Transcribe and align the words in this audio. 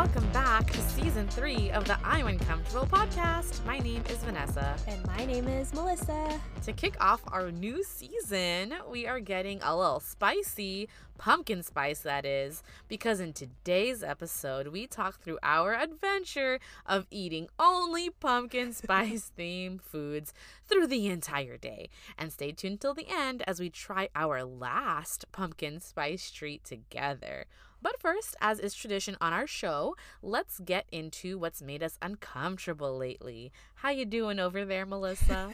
welcome 0.00 0.32
back 0.32 0.66
to 0.72 0.80
season 0.80 1.28
three 1.28 1.70
of 1.72 1.84
the 1.84 1.94
I'm 2.02 2.26
Uncomfortable 2.26 2.86
podcast. 2.86 3.62
My 3.66 3.78
name 3.80 4.02
is 4.08 4.16
Vanessa. 4.24 4.74
And 4.86 5.06
my 5.06 5.26
name 5.26 5.46
is 5.46 5.74
Melissa. 5.74 6.40
To 6.62 6.72
kick 6.72 6.96
off 7.04 7.20
our 7.28 7.52
new 7.52 7.84
season, 7.84 8.72
we 8.90 9.06
are 9.06 9.20
getting 9.20 9.60
a 9.60 9.76
little 9.76 10.00
spicy, 10.00 10.88
pumpkin 11.18 11.62
spice 11.62 12.00
that 12.00 12.24
is, 12.24 12.62
because 12.88 13.20
in 13.20 13.34
today's 13.34 14.02
episode, 14.02 14.68
we 14.68 14.86
talk 14.86 15.20
through 15.20 15.38
our 15.42 15.74
adventure 15.74 16.60
of 16.86 17.06
eating 17.10 17.48
only 17.58 18.08
pumpkin 18.08 18.72
spice 18.72 19.30
themed 19.38 19.82
foods 19.82 20.32
through 20.66 20.86
the 20.86 21.08
entire 21.08 21.58
day. 21.58 21.90
And 22.16 22.32
stay 22.32 22.52
tuned 22.52 22.80
till 22.80 22.94
the 22.94 23.08
end 23.10 23.42
as 23.46 23.60
we 23.60 23.68
try 23.68 24.08
our 24.16 24.44
last 24.44 25.26
pumpkin 25.30 25.78
spice 25.78 26.30
treat 26.30 26.64
together. 26.64 27.44
But 27.82 28.00
first, 28.00 28.36
as 28.40 28.58
is 28.58 28.74
tradition 28.74 29.16
on 29.20 29.32
our 29.32 29.46
show, 29.46 29.96
let's 30.22 30.58
get 30.60 30.86
into 30.92 31.38
what's 31.38 31.62
made 31.62 31.82
us 31.82 31.98
uncomfortable 32.02 32.96
lately. 32.96 33.52
How 33.76 33.90
you 33.90 34.04
doing 34.04 34.38
over 34.38 34.64
there, 34.64 34.86
Melissa? 34.86 35.52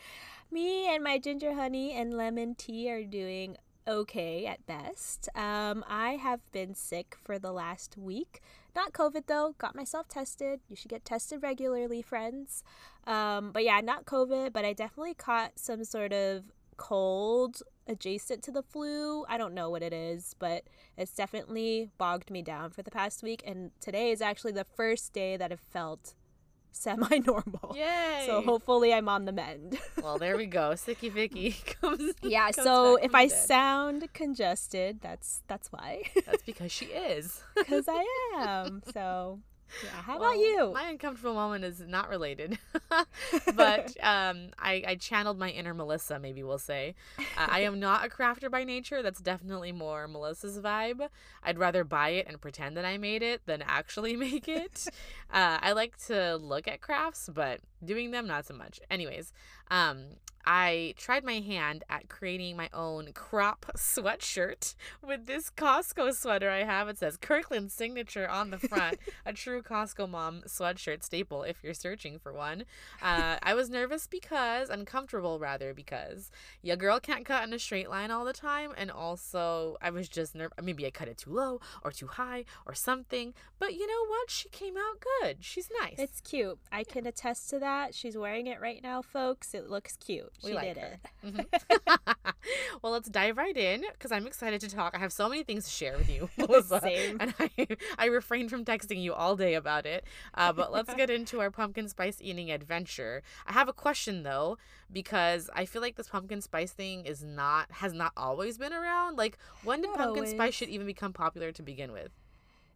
Me 0.50 0.92
and 0.92 1.04
my 1.04 1.18
ginger 1.18 1.52
honey 1.52 1.92
and 1.92 2.16
lemon 2.16 2.54
tea 2.54 2.90
are 2.90 3.04
doing 3.04 3.58
okay 3.86 4.46
at 4.46 4.64
best. 4.66 5.28
Um, 5.34 5.84
I 5.88 6.12
have 6.12 6.40
been 6.52 6.74
sick 6.74 7.16
for 7.22 7.38
the 7.38 7.52
last 7.52 7.96
week. 7.96 8.40
Not 8.74 8.92
COVID 8.92 9.26
though. 9.26 9.54
Got 9.58 9.74
myself 9.74 10.08
tested. 10.08 10.60
You 10.68 10.76
should 10.76 10.90
get 10.90 11.04
tested 11.04 11.42
regularly, 11.42 12.02
friends. 12.02 12.62
Um, 13.06 13.50
but 13.52 13.64
yeah, 13.64 13.80
not 13.80 14.04
COVID, 14.04 14.52
but 14.52 14.64
I 14.64 14.72
definitely 14.72 15.14
caught 15.14 15.58
some 15.58 15.84
sort 15.84 16.12
of 16.12 16.44
cold 16.78 17.62
adjacent 17.86 18.42
to 18.44 18.50
the 18.50 18.62
flu. 18.62 19.24
I 19.28 19.36
don't 19.36 19.52
know 19.52 19.68
what 19.68 19.82
it 19.82 19.92
is, 19.92 20.34
but 20.38 20.64
it's 20.96 21.12
definitely 21.12 21.90
bogged 21.98 22.30
me 22.30 22.40
down 22.40 22.70
for 22.70 22.82
the 22.82 22.90
past 22.90 23.22
week. 23.22 23.42
And 23.46 23.72
today 23.80 24.10
is 24.10 24.22
actually 24.22 24.52
the 24.52 24.64
first 24.64 25.12
day 25.12 25.36
that 25.36 25.52
I've 25.52 25.60
felt 25.60 26.14
semi 26.70 27.18
normal. 27.18 27.74
Yay! 27.76 28.24
So 28.26 28.40
hopefully 28.40 28.94
I'm 28.94 29.08
on 29.08 29.24
the 29.26 29.32
mend. 29.32 29.78
well, 30.02 30.16
there 30.16 30.36
we 30.36 30.46
go. 30.46 30.70
Sicky 30.70 31.10
Vicky 31.10 31.52
comes. 31.80 32.14
Yeah. 32.22 32.50
comes 32.50 32.64
so 32.64 32.96
if 32.96 33.14
I 33.14 33.26
dead. 33.26 33.36
sound 33.36 34.12
congested, 34.14 35.00
that's 35.00 35.42
that's 35.48 35.68
why. 35.72 36.04
that's 36.24 36.42
because 36.42 36.72
she 36.72 36.86
is. 36.86 37.42
Because 37.56 37.86
I 37.88 38.06
am. 38.36 38.82
So 38.92 39.40
yeah. 39.82 39.90
How 40.02 40.18
Well, 40.18 40.30
about 40.30 40.38
you? 40.40 40.70
My 40.72 40.88
uncomfortable 40.88 41.34
moment 41.34 41.64
is 41.64 41.80
not 41.80 42.08
related, 42.08 42.58
but 43.54 43.96
um, 44.02 44.48
I, 44.58 44.82
I 44.86 44.94
channeled 44.96 45.38
my 45.38 45.50
inner 45.50 45.74
Melissa. 45.74 46.18
Maybe 46.18 46.42
we'll 46.42 46.58
say 46.58 46.94
uh, 47.18 47.46
I 47.48 47.60
am 47.60 47.78
not 47.80 48.04
a 48.04 48.08
crafter 48.08 48.50
by 48.50 48.64
nature. 48.64 49.02
That's 49.02 49.20
definitely 49.20 49.72
more 49.72 50.06
Melissa's 50.08 50.58
vibe. 50.58 51.08
I'd 51.42 51.58
rather 51.58 51.84
buy 51.84 52.10
it 52.10 52.26
and 52.28 52.40
pretend 52.40 52.76
that 52.76 52.84
I 52.84 52.98
made 52.98 53.22
it 53.22 53.42
than 53.46 53.62
actually 53.62 54.16
make 54.28 54.48
it. 54.48 54.86
uh, 55.32 55.58
I 55.60 55.72
like 55.72 55.96
to 56.06 56.36
look 56.36 56.66
at 56.68 56.80
crafts, 56.80 57.28
but 57.32 57.60
doing 57.84 58.10
them 58.10 58.26
not 58.26 58.46
so 58.46 58.54
much. 58.54 58.80
Anyways, 58.90 59.32
um, 59.70 60.04
I 60.50 60.94
tried 60.96 61.24
my 61.24 61.40
hand 61.40 61.84
at 61.90 62.08
creating 62.08 62.56
my 62.56 62.70
own 62.72 63.12
crop 63.12 63.66
sweatshirt 63.76 64.74
with 65.06 65.26
this 65.26 65.50
Costco 65.50 66.14
sweater 66.14 66.48
I 66.48 66.64
have. 66.64 66.88
It 66.88 66.96
says 66.96 67.18
Kirkland 67.18 67.70
signature 67.70 68.26
on 68.26 68.48
the 68.48 68.56
front, 68.56 68.98
a 69.26 69.34
true 69.34 69.60
Costco 69.60 70.08
mom 70.08 70.40
sweatshirt 70.46 71.04
staple 71.04 71.42
if 71.42 71.62
you're 71.62 71.74
searching 71.74 72.18
for 72.18 72.32
one. 72.32 72.64
Uh, 73.02 73.36
I 73.42 73.52
was 73.52 73.68
nervous 73.68 74.06
because, 74.06 74.70
uncomfortable 74.70 75.38
rather, 75.38 75.74
because 75.74 76.30
your 76.62 76.76
girl 76.76 76.98
can't 76.98 77.26
cut 77.26 77.46
in 77.46 77.52
a 77.52 77.58
straight 77.58 77.90
line 77.90 78.10
all 78.10 78.24
the 78.24 78.32
time. 78.32 78.70
And 78.74 78.90
also, 78.90 79.76
I 79.82 79.90
was 79.90 80.08
just 80.08 80.34
nervous. 80.34 80.56
Maybe 80.62 80.86
I 80.86 80.90
cut 80.90 81.08
it 81.08 81.18
too 81.18 81.34
low 81.34 81.60
or 81.84 81.92
too 81.92 82.06
high 82.06 82.46
or 82.64 82.72
something. 82.72 83.34
But 83.58 83.74
you 83.74 83.86
know 83.86 84.06
what? 84.08 84.30
She 84.30 84.48
came 84.48 84.78
out 84.78 85.04
good. 85.20 85.38
She's 85.40 85.68
nice. 85.82 85.96
It's 85.98 86.22
cute. 86.22 86.58
I 86.72 86.84
can 86.84 87.04
attest 87.06 87.50
to 87.50 87.58
that. 87.58 87.94
She's 87.94 88.16
wearing 88.16 88.46
it 88.46 88.62
right 88.62 88.82
now, 88.82 89.02
folks. 89.02 89.52
It 89.52 89.68
looks 89.68 89.94
cute. 89.96 90.32
We 90.42 90.50
She 90.50 90.54
like 90.54 90.74
did 90.74 90.78
her. 90.78 90.98
it. 91.24 91.34
Mhm. 91.34 91.46
well, 92.82 92.92
let's 92.92 93.08
dive 93.08 93.36
right 93.36 93.56
in 93.56 93.82
because 93.92 94.12
I'm 94.12 94.26
excited 94.26 94.60
to 94.62 94.68
talk. 94.68 94.94
I 94.94 94.98
have 94.98 95.12
so 95.12 95.28
many 95.28 95.42
things 95.42 95.64
to 95.64 95.70
share 95.70 95.96
with 95.98 96.08
you, 96.08 96.28
Melissa, 96.36 96.80
Same. 96.80 97.16
and 97.20 97.34
I 97.38 97.50
I 97.98 98.06
refrained 98.06 98.50
from 98.50 98.64
texting 98.64 99.02
you 99.02 99.12
all 99.14 99.36
day 99.36 99.54
about 99.54 99.86
it. 99.86 100.04
Uh, 100.34 100.52
but 100.52 100.72
let's 100.72 100.92
get 100.94 101.10
into 101.10 101.40
our 101.40 101.50
pumpkin 101.50 101.88
spice 101.88 102.18
eating 102.20 102.50
adventure. 102.50 103.22
I 103.46 103.52
have 103.52 103.68
a 103.68 103.72
question 103.72 104.22
though 104.22 104.58
because 104.92 105.50
I 105.54 105.64
feel 105.66 105.82
like 105.82 105.96
this 105.96 106.08
pumpkin 106.08 106.40
spice 106.40 106.72
thing 106.72 107.04
is 107.04 107.22
not 107.22 107.70
has 107.72 107.92
not 107.92 108.12
always 108.16 108.58
been 108.58 108.72
around. 108.72 109.16
Like 109.18 109.38
when 109.64 109.80
did 109.80 109.88
Not 109.88 109.98
pumpkin 109.98 110.26
spice 110.26 110.54
should 110.54 110.68
even 110.68 110.86
become 110.86 111.12
popular 111.12 111.52
to 111.52 111.62
begin 111.62 111.92
with? 111.92 112.10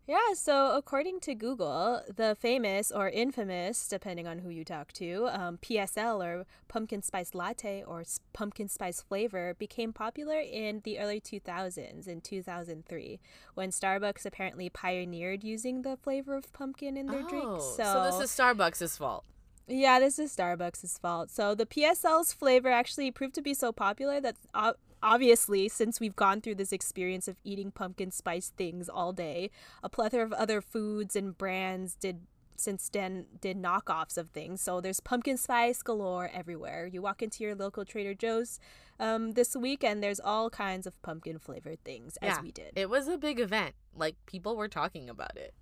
Yeah, 0.05 0.35
so 0.35 0.73
according 0.77 1.21
to 1.21 1.35
Google, 1.35 2.03
the 2.13 2.37
famous 2.39 2.91
or 2.91 3.09
infamous, 3.09 3.87
depending 3.87 4.27
on 4.27 4.41
who 4.41 4.51
you 4.51 4.65
talk 4.65 4.93
to, 4.95 5.29
um, 5.31 5.59
PSL 5.59 6.21
or 6.23 6.45
pumpkin 6.67 7.03
spice 7.03 7.35
latte 7.37 7.85
or 7.87 8.01
s- 8.01 8.19
pumpkin 8.33 8.69
spice 8.69 9.01
flavor 9.01 9.55
became 9.55 9.93
popular 9.93 10.41
in 10.41 10.81
the 10.83 10.99
early 10.99 11.21
2000s, 11.21 12.09
in 12.09 12.21
2003, 12.21 13.21
when 13.55 13.71
Starbucks 13.71 14.27
apparently 14.27 14.69
pioneered 14.69 15.45
using 15.45 15.83
the 15.83 15.97
flavor 15.97 16.35
of 16.35 16.53
pumpkin 16.53 16.97
in 16.97 17.07
their 17.07 17.23
drinks. 17.23 17.47
Oh, 17.63 17.75
so 17.77 18.03
this 18.19 18.29
is 18.31 18.37
Starbucks' 18.37 18.99
fault. 18.99 19.25
Yeah, 19.69 20.01
this 20.01 20.19
is 20.19 20.35
Starbucks' 20.37 20.99
fault. 20.99 21.31
So 21.31 21.55
the 21.55 21.65
PSL's 21.65 22.33
flavor 22.33 22.71
actually 22.71 23.13
proved 23.13 23.37
to 23.37 23.43
be 23.43 23.55
so 23.55 23.71
popular 23.71 24.21
that 24.21 24.37
uh, 24.53 24.73
obviously, 25.03 25.69
since 25.69 26.01
we've 26.01 26.17
gone 26.17 26.41
through 26.41 26.57
this 26.57 26.73
experience 26.73 27.29
of 27.29 27.37
eating 27.45 27.71
pumpkin 27.71 28.11
spice 28.11 28.53
things 28.57 28.89
all 28.89 29.13
day, 29.13 29.51
a 29.83 29.89
plethora 29.89 30.25
of 30.25 30.33
other 30.33 30.61
foods 30.61 31.17
and 31.17 31.37
brands 31.37 31.95
did 31.95 32.21
since 32.57 32.89
then 32.91 33.27
did 33.41 33.61
knockoffs 33.61 34.17
of 34.17 34.31
things. 34.31 34.61
So 34.61 34.81
there's 34.81 35.01
pumpkin 35.01 35.37
spice 35.37 35.83
galore 35.83 36.31
everywhere. 36.33 36.87
You 36.87 37.03
walk 37.03 37.21
into 37.23 37.43
your 37.43 37.55
local 37.57 37.85
Trader 37.85 38.15
Joe's 38.15 38.61
um, 39.01 39.33
this 39.33 39.57
week, 39.57 39.83
and 39.83 40.03
there's 40.03 40.21
all 40.21 40.49
kinds 40.49 40.87
of 40.87 41.01
pumpkin 41.03 41.39
flavored 41.39 41.83
things, 41.85 42.17
as 42.23 42.37
Yeah, 42.37 42.43
we 42.43 42.53
did. 42.53 42.73
It 42.77 42.89
was 42.89 43.09
a 43.09 43.19
big 43.19 43.41
event. 43.41 43.75
Like 43.97 44.15
people 44.27 44.57
were 44.57 44.69
talking 44.69 45.11
about 45.11 45.37
it. 45.37 45.55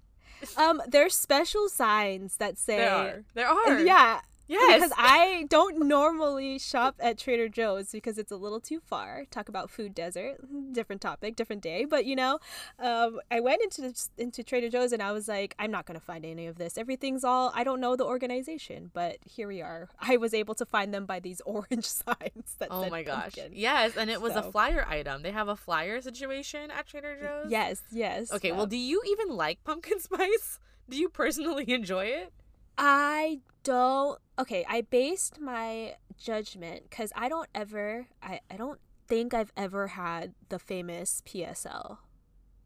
um, 0.56 0.82
there's 0.86 1.14
special 1.14 1.68
signs 1.68 2.36
that 2.36 2.58
say 2.58 2.76
There 2.76 2.90
are. 2.94 3.24
There 3.34 3.48
are. 3.48 3.80
Yeah. 3.80 4.20
Yes. 4.50 4.80
Because 4.80 4.92
I 4.98 5.46
don't 5.48 5.86
normally 5.86 6.58
shop 6.58 6.96
at 6.98 7.18
Trader 7.18 7.48
Joe's 7.48 7.92
because 7.92 8.18
it's 8.18 8.32
a 8.32 8.36
little 8.36 8.60
too 8.60 8.80
far. 8.80 9.24
Talk 9.30 9.48
about 9.48 9.70
food 9.70 9.94
desert, 9.94 10.38
different 10.72 11.00
topic, 11.00 11.36
different 11.36 11.62
day. 11.62 11.84
But 11.84 12.04
you 12.04 12.16
know, 12.16 12.40
um, 12.78 13.20
I 13.30 13.40
went 13.40 13.62
into 13.62 13.94
into 14.18 14.42
Trader 14.42 14.68
Joe's 14.68 14.92
and 14.92 15.02
I 15.02 15.12
was 15.12 15.28
like, 15.28 15.54
I'm 15.58 15.70
not 15.70 15.86
gonna 15.86 16.00
find 16.00 16.24
any 16.24 16.46
of 16.46 16.56
this. 16.58 16.76
Everything's 16.76 17.22
all 17.24 17.52
I 17.54 17.62
don't 17.64 17.80
know 17.80 17.94
the 17.94 18.04
organization, 18.04 18.90
but 18.92 19.18
here 19.24 19.46
we 19.46 19.62
are. 19.62 19.88
I 20.00 20.16
was 20.16 20.34
able 20.34 20.54
to 20.56 20.66
find 20.66 20.92
them 20.92 21.06
by 21.06 21.20
these 21.20 21.40
orange 21.42 21.84
signs 21.86 22.56
that 22.58 22.68
Oh 22.70 22.90
my 22.90 23.02
gosh. 23.02 23.34
pumpkin. 23.34 23.52
Yes, 23.54 23.96
and 23.96 24.10
it 24.10 24.20
was 24.20 24.34
a 24.34 24.42
flyer 24.42 24.84
item. 24.88 25.22
They 25.22 25.30
have 25.32 25.48
a 25.48 25.56
flyer 25.56 26.00
situation 26.00 26.70
at 26.70 26.86
Trader 26.86 27.16
Joe's. 27.20 27.50
Yes, 27.50 27.82
yes. 27.92 28.32
Okay, 28.32 28.52
well, 28.52 28.66
do 28.66 28.76
you 28.76 29.00
even 29.06 29.28
like 29.28 29.62
pumpkin 29.64 30.00
spice? 30.00 30.58
Do 30.88 30.96
you 30.96 31.08
personally 31.08 31.70
enjoy 31.70 32.06
it? 32.06 32.32
I 32.82 33.40
don't. 33.62 34.18
Okay, 34.38 34.64
I 34.66 34.80
based 34.80 35.38
my 35.38 35.96
judgment 36.18 36.84
because 36.88 37.12
I 37.14 37.28
don't 37.28 37.48
ever. 37.54 38.06
I 38.22 38.40
I 38.50 38.56
don't 38.56 38.80
think 39.06 39.34
I've 39.34 39.52
ever 39.56 39.88
had 39.88 40.34
the 40.48 40.58
famous 40.58 41.22
PSL. 41.26 41.98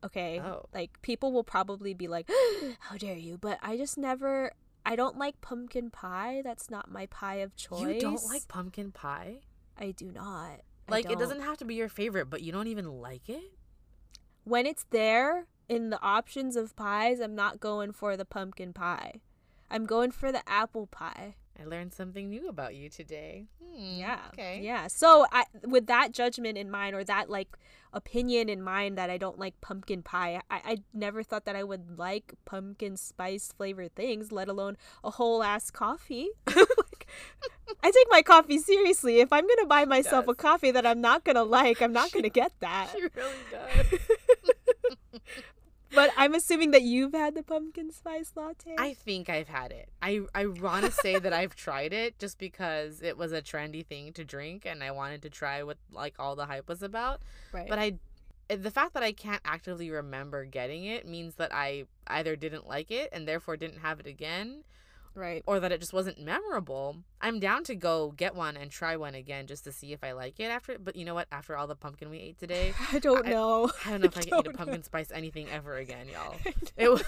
Okay, 0.04 0.38
Oh. 0.40 0.66
like 0.72 1.02
people 1.02 1.32
will 1.32 1.42
probably 1.44 1.94
be 1.94 2.06
like, 2.06 2.30
"How 2.78 2.96
dare 2.96 3.16
you?" 3.16 3.36
But 3.38 3.58
I 3.60 3.76
just 3.76 3.98
never. 3.98 4.52
I 4.86 4.94
don't 4.96 5.18
like 5.18 5.40
pumpkin 5.40 5.90
pie. 5.90 6.42
That's 6.44 6.70
not 6.70 6.90
my 6.90 7.06
pie 7.06 7.36
of 7.36 7.56
choice. 7.56 7.80
You 7.80 8.00
don't 8.00 8.24
like 8.24 8.46
pumpkin 8.46 8.92
pie? 8.92 9.40
I 9.76 9.90
do 9.92 10.12
not. 10.12 10.60
Like, 10.88 11.10
it 11.10 11.18
doesn't 11.18 11.40
have 11.40 11.56
to 11.56 11.64
be 11.64 11.74
your 11.74 11.88
favorite, 11.88 12.26
but 12.28 12.42
you 12.42 12.52
don't 12.52 12.66
even 12.66 13.00
like 13.00 13.30
it? 13.30 13.54
When 14.44 14.66
it's 14.66 14.84
there 14.90 15.46
in 15.70 15.88
the 15.88 15.98
options 16.02 16.54
of 16.54 16.76
pies, 16.76 17.18
I'm 17.18 17.34
not 17.34 17.58
going 17.58 17.92
for 17.92 18.14
the 18.18 18.26
pumpkin 18.26 18.74
pie. 18.74 19.22
I'm 19.70 19.86
going 19.86 20.10
for 20.10 20.30
the 20.32 20.42
apple 20.48 20.86
pie. 20.86 21.36
I 21.60 21.64
learned 21.64 21.94
something 21.94 22.28
new 22.28 22.48
about 22.48 22.74
you 22.74 22.88
today. 22.88 23.46
Hmm, 23.62 23.98
Yeah. 24.00 24.18
Okay. 24.32 24.60
Yeah. 24.62 24.88
So 24.88 25.26
I 25.30 25.44
with 25.62 25.86
that 25.86 26.12
judgment 26.12 26.58
in 26.58 26.70
mind 26.70 26.96
or 26.96 27.04
that 27.04 27.30
like 27.30 27.56
opinion 27.92 28.48
in 28.48 28.60
mind 28.60 28.98
that 28.98 29.08
I 29.08 29.18
don't 29.18 29.38
like 29.38 29.60
pumpkin 29.60 30.02
pie, 30.02 30.40
I, 30.50 30.60
I 30.64 30.76
never 30.92 31.22
thought 31.22 31.44
that 31.44 31.54
I 31.54 31.62
would 31.62 31.96
like 31.96 32.34
pumpkin 32.44 32.96
spice 32.96 33.52
flavored 33.56 33.94
things, 33.94 34.32
let 34.32 34.48
alone 34.48 34.76
a 35.04 35.10
whole 35.12 35.44
ass 35.44 35.70
coffee. 35.70 36.30
like, 36.48 37.06
I 37.84 37.90
take 37.90 38.06
my 38.10 38.22
coffee 38.22 38.58
seriously. 38.58 39.20
If 39.20 39.32
I'm 39.32 39.46
gonna 39.46 39.66
buy 39.66 39.84
myself 39.84 40.26
a 40.26 40.34
coffee 40.34 40.72
that 40.72 40.84
I'm 40.84 41.00
not 41.00 41.22
gonna 41.24 41.44
like, 41.44 41.80
I'm 41.80 41.92
not 41.92 42.10
gonna 42.10 42.28
get 42.30 42.52
that. 42.60 42.90
She 42.94 43.00
really 43.02 43.32
does. 43.50 44.00
But 45.94 46.10
I'm 46.16 46.34
assuming 46.34 46.70
that 46.72 46.82
you've 46.82 47.12
had 47.12 47.34
the 47.34 47.42
pumpkin 47.42 47.90
spice 47.90 48.32
latte. 48.34 48.74
I 48.78 48.94
think 48.94 49.28
I've 49.28 49.48
had 49.48 49.72
it. 49.72 49.88
I 50.02 50.22
I 50.34 50.46
want 50.46 50.84
to 50.84 50.90
say 50.90 51.18
that 51.18 51.32
I've 51.32 51.54
tried 51.66 51.92
it 51.92 52.18
just 52.18 52.38
because 52.38 53.02
it 53.02 53.16
was 53.16 53.32
a 53.32 53.42
trendy 53.42 53.84
thing 53.84 54.12
to 54.14 54.24
drink 54.24 54.66
and 54.66 54.82
I 54.82 54.90
wanted 54.90 55.22
to 55.22 55.30
try 55.30 55.62
what 55.62 55.78
like 55.90 56.14
all 56.18 56.36
the 56.36 56.46
hype 56.46 56.68
was 56.68 56.82
about. 56.82 57.20
right. 57.52 57.68
But 57.68 57.78
I 57.78 57.92
eh, 58.50 58.56
the 58.56 58.70
fact 58.70 58.94
that 58.94 59.02
I 59.02 59.12
can't 59.12 59.42
actively 59.44 59.90
remember 59.90 60.44
getting 60.44 60.84
it 60.84 61.06
means 61.06 61.36
that 61.36 61.54
I 61.54 61.84
either 62.06 62.36
didn't 62.36 62.66
like 62.66 62.90
it 62.90 63.08
and 63.12 63.26
therefore 63.26 63.56
didn't 63.56 63.78
have 63.78 64.00
it 64.00 64.06
again, 64.06 64.64
Right. 65.14 65.42
or 65.46 65.60
that 65.60 65.70
it 65.72 65.80
just 65.80 65.92
wasn't 65.92 66.20
memorable. 66.20 66.96
I'm 67.20 67.38
down 67.40 67.64
to 67.64 67.74
go 67.74 68.12
get 68.16 68.34
one 68.34 68.56
and 68.56 68.70
try 68.70 68.96
one 68.96 69.14
again 69.14 69.46
just 69.46 69.64
to 69.64 69.72
see 69.72 69.92
if 69.92 70.02
I 70.02 70.12
like 70.12 70.40
it 70.40 70.44
after. 70.50 70.78
But 70.78 70.96
you 70.96 71.04
know 71.04 71.14
what? 71.14 71.28
After 71.30 71.56
all 71.56 71.66
the 71.66 71.76
pumpkin 71.76 72.10
we 72.10 72.18
ate 72.18 72.38
today, 72.38 72.74
I 72.92 72.98
don't 72.98 73.26
I- 73.26 73.30
know. 73.30 73.70
I 73.86 73.90
don't 73.90 74.00
know 74.02 74.06
if 74.06 74.18
I, 74.18 74.22
can 74.22 74.38
eat 74.40 74.46
a 74.46 74.50
pumpkin 74.52 74.76
know. 74.80 74.82
spice 74.82 75.10
anything 75.12 75.48
ever 75.50 75.76
again, 75.76 76.06
y'all. 76.12 76.34
It 76.76 76.88
was, 76.90 77.02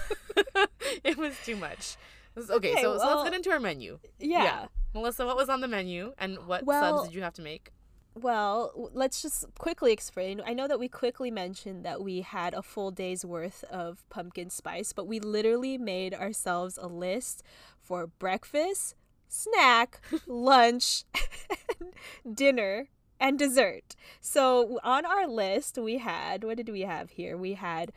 it 1.03 1.17
was 1.17 1.35
too 1.45 1.55
much. 1.57 1.97
Was- 2.35 2.49
Okay, 2.49 2.71
Okay, 2.73 2.81
so, 2.81 2.97
so 2.97 3.05
let's 3.07 3.23
get 3.29 3.33
into 3.35 3.51
our 3.51 3.59
menu. 3.59 3.99
yeah. 4.19 4.67
Melissa, 4.93 5.25
what 5.25 5.35
was 5.35 5.49
on 5.49 5.59
the 5.61 5.67
menu 5.67 6.13
and 6.17 6.37
what 6.47 6.63
Well- 6.65 6.99
subs 6.99 7.09
did 7.09 7.15
you 7.15 7.23
have 7.23 7.33
to 7.33 7.41
make? 7.41 7.71
Well, 8.19 8.89
let's 8.93 9.21
just 9.21 9.45
quickly 9.59 9.93
explain. 9.93 10.41
I 10.43 10.53
know 10.53 10.67
that 10.67 10.79
we 10.79 10.87
quickly 10.87 11.29
mentioned 11.29 11.85
that 11.85 12.01
we 12.01 12.21
had 12.21 12.55
a 12.55 12.63
full 12.63 12.89
day's 12.89 13.23
worth 13.23 13.63
of 13.65 14.03
pumpkin 14.09 14.49
spice, 14.49 14.91
but 14.91 15.05
we 15.05 15.19
literally 15.19 15.77
made 15.77 16.15
ourselves 16.15 16.79
a 16.81 16.87
list 16.87 17.43
for 17.79 18.07
breakfast, 18.07 18.95
snack, 19.27 19.99
lunch, 20.27 21.03
dinner, 22.33 22.87
and 23.19 23.37
dessert. 23.37 23.95
So 24.19 24.79
on 24.83 25.05
our 25.05 25.27
list, 25.27 25.77
we 25.77 25.99
had 25.99 26.43
what 26.43 26.57
did 26.57 26.69
we 26.69 26.81
have 26.81 27.11
here? 27.11 27.37
We 27.37 27.53
had 27.53 27.91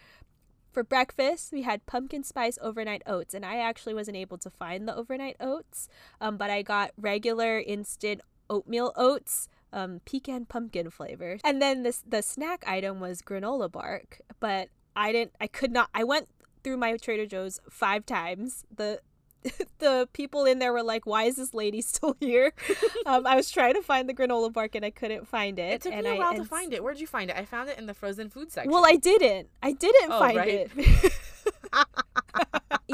for 0.70 0.84
breakfast, 0.84 1.50
we 1.50 1.62
had 1.62 1.86
pumpkin 1.86 2.24
spice 2.24 2.58
overnight 2.60 3.02
oats, 3.06 3.32
and 3.32 3.46
I 3.46 3.56
actually 3.56 3.94
wasn't 3.94 4.18
able 4.18 4.36
to 4.38 4.50
find 4.50 4.86
the 4.86 4.94
overnight 4.94 5.36
oats, 5.40 5.88
um, 6.20 6.36
but 6.36 6.50
I 6.50 6.60
got 6.60 6.90
regular 6.98 7.58
instant 7.58 8.20
oatmeal 8.50 8.92
oats, 8.96 9.48
um, 9.72 10.00
pecan 10.04 10.44
pumpkin 10.46 10.90
flavor, 10.90 11.38
and 11.44 11.60
then 11.60 11.82
this 11.82 12.02
the 12.06 12.22
snack 12.22 12.64
item 12.66 13.00
was 13.00 13.22
granola 13.22 13.70
bark, 13.70 14.20
but 14.40 14.68
I 14.96 15.12
didn't, 15.12 15.32
I 15.40 15.46
could 15.46 15.72
not, 15.72 15.88
I 15.94 16.04
went 16.04 16.28
through 16.64 16.76
my 16.76 16.96
Trader 16.96 17.26
Joe's 17.26 17.60
five 17.70 18.04
times. 18.06 18.64
The 18.74 19.00
the 19.78 20.06
people 20.12 20.44
in 20.44 20.58
there 20.58 20.72
were 20.72 20.82
like, 20.82 21.06
"Why 21.06 21.22
is 21.24 21.36
this 21.36 21.54
lady 21.54 21.80
still 21.92 22.14
here?" 22.20 22.52
um, 23.06 23.26
I 23.26 23.36
was 23.36 23.50
trying 23.50 23.74
to 23.74 23.82
find 23.82 24.08
the 24.08 24.14
granola 24.14 24.52
bark 24.52 24.74
and 24.74 24.84
I 24.84 24.90
couldn't 24.90 25.26
find 25.26 25.58
it. 25.58 25.72
It 25.72 25.80
took 25.82 25.92
and 25.94 26.04
me 26.04 26.10
a 26.10 26.14
I, 26.14 26.18
while 26.18 26.34
to 26.34 26.44
find 26.44 26.74
it. 26.74 26.82
Where'd 26.84 27.00
you 27.00 27.06
find 27.06 27.30
it? 27.30 27.36
I 27.36 27.44
found 27.46 27.70
it 27.70 27.78
in 27.78 27.86
the 27.86 27.94
frozen 27.94 28.28
food 28.28 28.52
section. 28.52 28.70
well, 28.70 28.84
I 28.84 28.96
didn't. 28.96 29.48
I 29.62 29.72
didn't 29.72 30.12
Oh, 30.12 30.18
find 30.18 30.36
right. 30.36 30.68
it. 30.76 31.12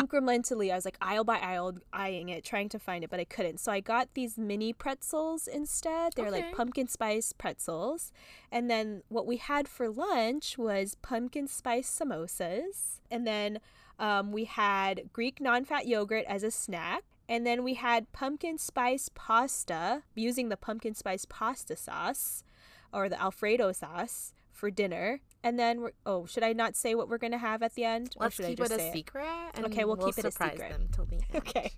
Incrementally, 0.06 0.70
I 0.70 0.74
was 0.76 0.84
like 0.84 0.98
aisle 1.00 1.24
by 1.24 1.38
aisle 1.38 1.74
eyeing 1.92 2.28
it, 2.28 2.44
trying 2.44 2.68
to 2.70 2.78
find 2.78 3.02
it, 3.04 3.10
but 3.10 3.20
I 3.20 3.24
couldn't. 3.24 3.58
So 3.58 3.72
I 3.72 3.80
got 3.80 4.08
these 4.14 4.38
mini 4.38 4.72
pretzels 4.72 5.46
instead. 5.48 6.12
They're 6.14 6.26
Okay. 6.26 6.42
like 6.42 6.54
pumpkin 6.54 6.86
spice 6.88 7.32
pretzels. 7.32 8.12
And 8.52 8.70
then 8.70 9.02
what 9.08 9.26
we 9.26 9.36
had 9.38 9.68
for 9.68 9.88
lunch 9.88 10.56
was 10.58 10.94
pumpkin 11.02 11.48
spice 11.48 11.88
samosas. 11.90 13.00
And 13.10 13.26
then 13.26 13.58
um, 13.98 14.32
we 14.32 14.44
had 14.44 15.10
Greek 15.12 15.40
non 15.40 15.64
fat 15.64 15.86
yogurt 15.86 16.24
as 16.28 16.42
a 16.42 16.50
snack. 16.50 17.04
And 17.28 17.44
then 17.44 17.64
we 17.64 17.74
had 17.74 18.12
pumpkin 18.12 18.56
spice 18.58 19.10
pasta 19.14 20.02
using 20.14 20.48
the 20.48 20.56
pumpkin 20.56 20.94
spice 20.94 21.24
pasta 21.28 21.74
sauce 21.74 22.44
or 22.92 23.08
the 23.08 23.20
Alfredo 23.20 23.72
sauce 23.72 24.32
for 24.56 24.70
dinner. 24.70 25.20
And 25.44 25.58
then 25.58 25.80
we're 25.80 25.92
oh, 26.04 26.26
should 26.26 26.42
I 26.42 26.52
not 26.52 26.74
say 26.74 26.94
what 26.94 27.08
we're 27.08 27.18
gonna 27.18 27.38
have 27.38 27.62
at 27.62 27.74
the 27.74 27.84
end? 27.84 28.14
or 28.16 28.24
Let's 28.24 28.36
keep 28.38 28.58
it 28.58 28.72
a 28.72 28.92
secret. 28.92 29.26
And 29.54 29.66
Okay, 29.66 29.84
we'll 29.84 29.96
keep 29.96 30.18
it 30.18 30.24
a 30.24 30.30
surprise 30.30 30.52
secret. 30.52 30.70
them 30.72 30.88
till 30.92 31.04
the 31.04 31.16
end. 31.32 31.36
Okay. 31.36 31.70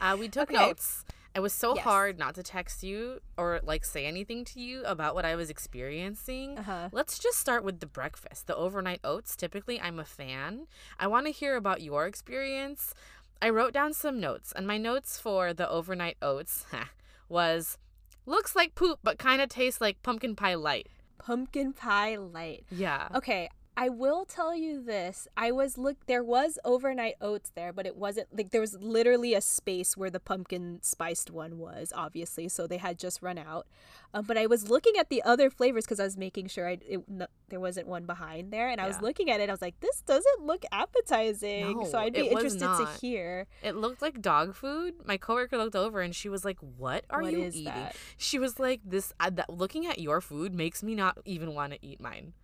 Uh, 0.00 0.16
we 0.18 0.28
took 0.28 0.50
Okay. 0.50 0.58
notes. 0.66 1.04
It 1.34 1.40
was 1.40 1.52
so 1.54 1.74
Yes. 1.74 1.84
hard 1.84 2.18
not 2.18 2.34
to 2.36 2.42
text 2.42 2.82
you 2.82 3.20
or 3.38 3.60
like 3.62 3.84
say 3.84 4.04
anything 4.06 4.44
to 4.46 4.60
you 4.60 4.82
about 4.84 5.14
what 5.14 5.24
I 5.24 5.34
was 5.34 5.50
experiencing. 5.50 6.58
Uh-huh. 6.58 6.88
Let's 6.92 7.18
just 7.18 7.38
start 7.38 7.64
with 7.64 7.80
the 7.80 7.86
breakfast, 7.86 8.46
the 8.46 8.56
overnight 8.56 9.00
oats. 9.02 9.34
Typically, 9.36 9.80
I'm 9.80 9.98
a 9.98 10.04
fan. 10.04 10.66
I 10.98 11.06
want 11.06 11.26
to 11.26 11.32
hear 11.32 11.56
about 11.56 11.80
your 11.82 12.06
experience. 12.06 12.94
I 13.40 13.48
wrote 13.50 13.72
down 13.72 13.92
some 13.94 14.20
notes, 14.20 14.52
and 14.54 14.66
my 14.66 14.76
notes 14.78 15.18
for 15.18 15.52
the 15.52 15.68
overnight 15.68 16.16
oats 16.22 16.64
was 17.28 17.78
looks 18.26 18.54
like 18.54 18.74
poop, 18.74 19.00
but 19.02 19.18
kind 19.18 19.42
of 19.42 19.48
tastes 19.48 19.80
like 19.80 20.02
pumpkin 20.02 20.36
pie 20.36 20.54
light. 20.54 20.88
Pumpkin 21.24 21.72
pie 21.72 22.16
light. 22.16 22.64
Yeah. 22.70 23.08
Okay, 23.14 23.48
I 23.74 23.88
will 23.88 24.26
tell 24.26 24.54
you 24.54 24.82
this. 24.82 25.26
I 25.36 25.50
was 25.50 25.78
look 25.78 25.96
there 26.06 26.22
was 26.22 26.58
overnight 26.64 27.14
oats 27.22 27.50
there, 27.54 27.72
but 27.72 27.86
it 27.86 27.96
wasn't 27.96 28.28
like 28.36 28.50
there 28.50 28.60
was 28.60 28.76
literally 28.78 29.32
a 29.32 29.40
space 29.40 29.96
where 29.96 30.10
the 30.10 30.20
pumpkin 30.20 30.80
spiced 30.82 31.30
one 31.30 31.58
was, 31.58 31.90
obviously, 31.94 32.48
so 32.48 32.66
they 32.66 32.76
had 32.76 32.98
just 32.98 33.22
run 33.22 33.38
out. 33.38 33.66
Um, 34.12 34.26
but 34.26 34.36
I 34.36 34.46
was 34.46 34.68
looking 34.68 34.98
at 34.98 35.08
the 35.08 35.22
other 35.22 35.48
flavors 35.48 35.84
because 35.84 36.00
I 36.00 36.04
was 36.04 36.18
making 36.18 36.48
sure 36.48 36.68
I 36.68 36.78
it, 36.86 37.08
no, 37.08 37.26
there 37.48 37.60
wasn't 37.60 37.86
one 37.88 38.04
behind 38.04 38.52
there, 38.52 38.68
and 38.68 38.78
I 38.78 38.86
was 38.86 39.00
looking 39.00 39.30
at 39.30 39.40
it. 39.40 39.48
I 39.48 39.52
was 39.52 39.62
like, 39.62 39.80
this 39.80 40.02
doesn't 40.02 40.44
look 40.44 40.64
appetizing. 40.70 41.86
so 41.86 41.98
I'd 41.98 42.12
be 42.12 42.28
interested 42.28 42.60
to 42.60 42.86
hear 43.00 43.46
It 43.62 43.74
looked 43.74 44.02
like 44.02 44.20
dog 44.20 44.54
food. 44.54 44.94
My 45.06 45.16
coworker 45.16 45.56
looked 45.56 45.76
over 45.76 46.02
and 46.02 46.14
she 46.14 46.28
was 46.28 46.44
like, 46.44 46.58
"What 46.60 47.04
are 47.08 47.22
what 47.22 47.32
you 47.32 47.46
eating?" 47.46 47.64
that. 47.64 47.96
She 48.18 48.38
was 48.38 48.58
like, 48.58 48.80
"This 48.84 49.14
uh, 49.18 49.30
that, 49.30 49.48
looking 49.48 49.86
at 49.86 49.98
your 49.98 50.20
food 50.20 50.54
makes 50.54 50.82
me 50.82 50.94
not 50.94 51.18
even 51.24 51.54
want 51.54 51.72
to 51.72 51.78
eat 51.80 52.00
mine." 52.00 52.34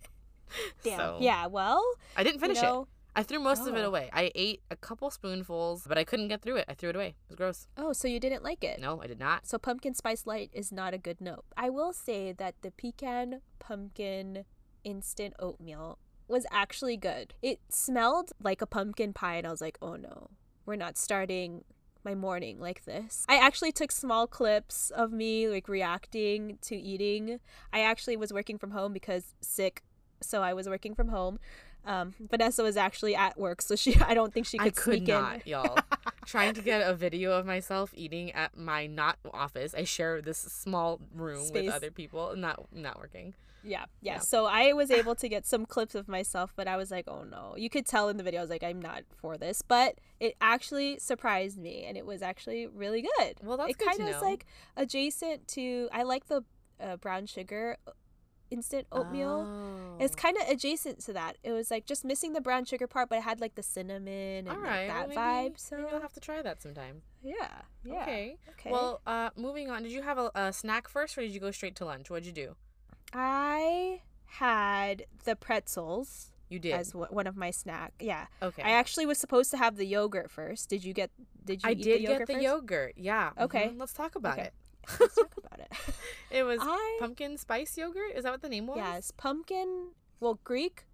Damn. 0.83 0.97
So, 0.99 1.17
Yeah. 1.21 1.47
Well, 1.47 1.83
I 2.17 2.23
didn't 2.23 2.39
finish 2.39 2.57
you 2.57 2.63
know, 2.63 2.81
it. 2.83 2.87
I 3.15 3.21
threw 3.23 3.39
most 3.39 3.67
of 3.67 3.75
it 3.75 3.81
Oh. 3.81 3.87
away. 3.87 4.09
I 4.11 4.31
ate 4.33 4.63
a 4.71 4.75
couple 4.75 5.11
spoonfuls, 5.11 5.85
but 5.87 5.97
I 5.99 6.03
couldn't 6.03 6.29
get 6.29 6.41
through 6.41 6.55
it. 6.57 6.65
I 6.67 6.73
threw 6.73 6.89
it 6.89 6.95
away. 6.95 7.09
It 7.09 7.15
was 7.29 7.35
gross. 7.35 7.67
Oh, 7.77 7.93
so 7.93 8.07
you 8.07 8.19
didn't 8.19 8.43
like 8.43 8.63
it? 8.63 8.79
No, 8.79 9.01
I 9.03 9.07
did 9.07 9.19
not. 9.19 9.45
So 9.45 9.59
pumpkin 9.59 9.93
spice 9.93 10.25
light 10.25 10.49
is 10.51 10.71
not 10.71 10.93
a 10.95 10.97
good 10.97 11.21
note. 11.21 11.45
I 11.55 11.69
will 11.69 11.93
say 11.93 12.31
that 12.31 12.55
the 12.63 12.71
pecan 12.71 13.41
pumpkin 13.59 14.45
instant 14.83 15.33
oatmeal 15.39 15.97
was 16.27 16.45
actually 16.51 16.97
good. 16.97 17.33
It 17.41 17.59
smelled 17.69 18.31
like 18.41 18.61
a 18.61 18.67
pumpkin 18.67 19.13
pie 19.13 19.35
and 19.35 19.45
I 19.47 19.51
was 19.51 19.61
like, 19.61 19.77
"Oh 19.81 19.95
no. 19.95 20.29
We're 20.65 20.75
not 20.75 20.97
starting 20.97 21.65
my 22.03 22.15
morning 22.15 22.59
like 22.59 22.85
this." 22.85 23.25
I 23.29 23.37
actually 23.37 23.71
took 23.71 23.91
small 23.91 24.25
clips 24.27 24.89
of 24.89 25.11
me 25.11 25.47
like 25.47 25.67
reacting 25.67 26.57
to 26.61 26.75
eating. 26.75 27.39
I 27.71 27.81
actually 27.81 28.17
was 28.17 28.33
working 28.33 28.57
from 28.57 28.71
home 28.71 28.93
because 28.93 29.35
sick, 29.41 29.83
so 30.21 30.41
I 30.41 30.53
was 30.53 30.67
working 30.67 30.95
from 30.95 31.09
home. 31.09 31.39
Um, 31.85 32.13
Vanessa 32.17 32.63
was 32.63 32.77
actually 32.77 33.15
at 33.15 33.37
work, 33.37 33.61
so 33.61 33.75
she 33.75 33.95
I 34.07 34.13
don't 34.13 34.33
think 34.33 34.45
she 34.45 34.57
could, 34.57 34.67
I 34.67 34.69
could 34.69 35.07
not, 35.07 35.35
in. 35.35 35.41
y'all. 35.45 35.77
Trying 36.25 36.53
to 36.53 36.61
get 36.61 36.87
a 36.87 36.93
video 36.93 37.33
of 37.33 37.45
myself 37.45 37.91
eating 37.93 38.31
at 38.31 38.57
my 38.57 38.87
not 38.87 39.17
office. 39.33 39.73
I 39.73 39.83
share 39.83 40.21
this 40.21 40.37
small 40.37 41.01
room 41.13 41.45
Space. 41.45 41.65
with 41.65 41.73
other 41.73 41.91
people. 41.91 42.35
Not 42.37 42.65
not 42.73 42.97
working. 42.97 43.33
Yeah, 43.65 43.85
yeah, 44.01 44.13
Yeah. 44.13 44.19
So 44.19 44.45
I 44.45 44.73
was 44.73 44.91
able 44.91 45.15
to 45.15 45.29
get 45.29 45.45
some 45.45 45.65
clips 45.65 45.95
of 45.95 46.07
myself, 46.07 46.53
but 46.55 46.67
I 46.67 46.77
was 46.77 46.91
like, 46.91 47.05
oh 47.07 47.23
no. 47.23 47.55
You 47.57 47.69
could 47.69 47.85
tell 47.85 48.09
in 48.09 48.17
the 48.17 48.23
video, 48.23 48.39
I 48.39 48.43
was 48.43 48.49
like, 48.49 48.63
I'm 48.63 48.81
not 48.81 49.03
for 49.15 49.37
this. 49.37 49.61
But 49.61 49.99
it 50.19 50.35
actually 50.41 50.99
surprised 50.99 51.57
me, 51.57 51.85
and 51.85 51.97
it 51.97 52.05
was 52.05 52.21
actually 52.21 52.67
really 52.67 53.01
good. 53.17 53.35
Well, 53.41 53.57
that's 53.57 53.71
it 53.71 53.77
good 53.77 53.87
kind 53.87 54.01
of 54.01 54.21
know. 54.21 54.21
like 54.21 54.45
adjacent 54.77 55.47
to, 55.49 55.89
I 55.91 56.03
like 56.03 56.27
the 56.27 56.43
uh, 56.81 56.97
brown 56.97 57.25
sugar 57.25 57.77
instant 58.53 58.87
oatmeal. 58.91 59.97
It's 59.99 60.13
Oh. 60.17 60.21
kind 60.21 60.37
of 60.37 60.47
adjacent 60.49 60.99
to 61.05 61.13
that. 61.13 61.37
It 61.43 61.51
was 61.51 61.69
like 61.71 61.85
just 61.85 62.05
missing 62.05 62.33
the 62.33 62.41
brown 62.41 62.65
sugar 62.65 62.87
part, 62.87 63.09
but 63.09 63.17
it 63.19 63.23
had 63.23 63.41
like 63.41 63.55
the 63.55 63.63
cinnamon 63.63 64.47
and 64.47 64.49
All 64.49 64.57
like, 64.61 64.87
that 64.87 65.09
well, 65.09 65.17
vibe. 65.17 65.59
So 65.59 65.77
maybe 65.77 65.89
I'll 65.93 66.01
have 66.01 66.13
to 66.13 66.19
try 66.19 66.41
that 66.41 66.61
sometime. 66.61 67.01
yeah, 67.21 67.35
yeah. 67.83 68.01
Okay. 68.03 68.37
Okay. 68.51 68.71
Well, 68.71 69.01
uh, 69.07 69.29
moving 69.35 69.69
on. 69.69 69.83
Did 69.83 69.91
you 69.91 70.01
have 70.03 70.17
a, 70.17 70.31
a 70.35 70.53
snack 70.53 70.87
first, 70.87 71.17
or 71.17 71.21
did 71.21 71.31
you 71.31 71.39
go 71.39 71.51
straight 71.51 71.75
to 71.77 71.85
lunch? 71.85 72.09
What'd 72.09 72.25
you 72.25 72.31
do? 72.31 72.55
I 73.13 74.01
had 74.25 75.05
the 75.25 75.35
pretzels 75.35 76.31
You 76.49 76.59
did. 76.59 76.73
as 76.73 76.91
w- 76.91 77.07
one 77.11 77.27
of 77.27 77.35
my 77.37 77.51
snack. 77.51 77.93
Yeah. 77.99 78.25
okay. 78.41 78.63
I 78.63 78.71
actually 78.71 79.05
was 79.05 79.17
supposed 79.19 79.51
to 79.51 79.57
have 79.57 79.75
the 79.77 79.85
yogurt 79.85 80.31
first. 80.31 80.69
Did 80.69 80.83
you 80.83 80.93
get? 80.93 81.11
Did 81.45 81.61
you? 81.63 81.69
I 81.69 81.71
eat 81.73 81.83
did 81.83 81.99
the 81.99 82.01
yogurt 82.03 82.19
get 82.19 82.27
the 82.27 82.33
first? 82.33 82.43
yogurt. 82.43 82.93
Yeah. 82.97 83.31
Okay. 83.39 83.67
mhm, 83.69 83.79
Let's 83.79 83.93
talk 83.93 84.15
about 84.15 84.39
Okay. 84.39 84.47
it. 84.47 84.53
Let's 84.99 85.15
talk 85.15 85.33
about 85.37 85.59
it. 85.59 85.71
It 86.31 86.41
was 86.43 86.59
I 86.63 86.97
pumpkin 86.99 87.37
spice 87.37 87.77
yogurt. 87.77 88.15
Is 88.15 88.23
that 88.23 88.31
what 88.31 88.41
the 88.41 88.49
name 88.49 88.65
was? 88.65 88.77
yes, 88.77 89.11
pumpkin. 89.11 89.89
Well, 90.19 90.39
Greek, 90.43 90.85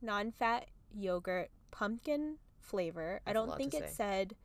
non-fat 0.00 0.68
yogurt, 0.96 1.50
pumpkin 1.70 2.38
flavor. 2.60 3.20
I 3.26 3.32
That's 3.32 3.44
a 3.44 3.46
don't 3.46 3.56
think 3.58 3.74
it 3.74 3.90
say. 3.90 3.94
said. 3.94 4.36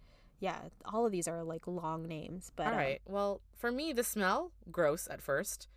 Yeah, 0.41 0.57
all 0.83 1.05
of 1.05 1.13
these 1.13 1.27
are 1.27 1.41
like 1.43 1.67
long 1.67 2.05
names, 2.05 2.51
but 2.55 2.67
All 2.67 2.73
um. 2.73 2.79
Well, 3.07 3.41
for 3.55 3.71
me, 3.71 3.93
the 3.93 4.03
smell 4.03 4.51
gross 4.71 5.07
at 5.09 5.21
first. 5.21 5.69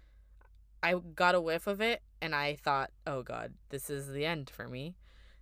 I 0.83 0.95
got 1.15 1.37
a 1.37 1.41
whiff 1.41 1.67
of 1.69 1.81
it, 1.81 2.03
and 2.21 2.35
I 2.35 2.57
thought, 2.57 2.91
"Oh 3.07 3.23
God, 3.23 3.55
this 3.69 3.89
is 3.89 4.09
the 4.09 4.27
end 4.27 4.51
for 4.51 4.67
me. 4.67 4.97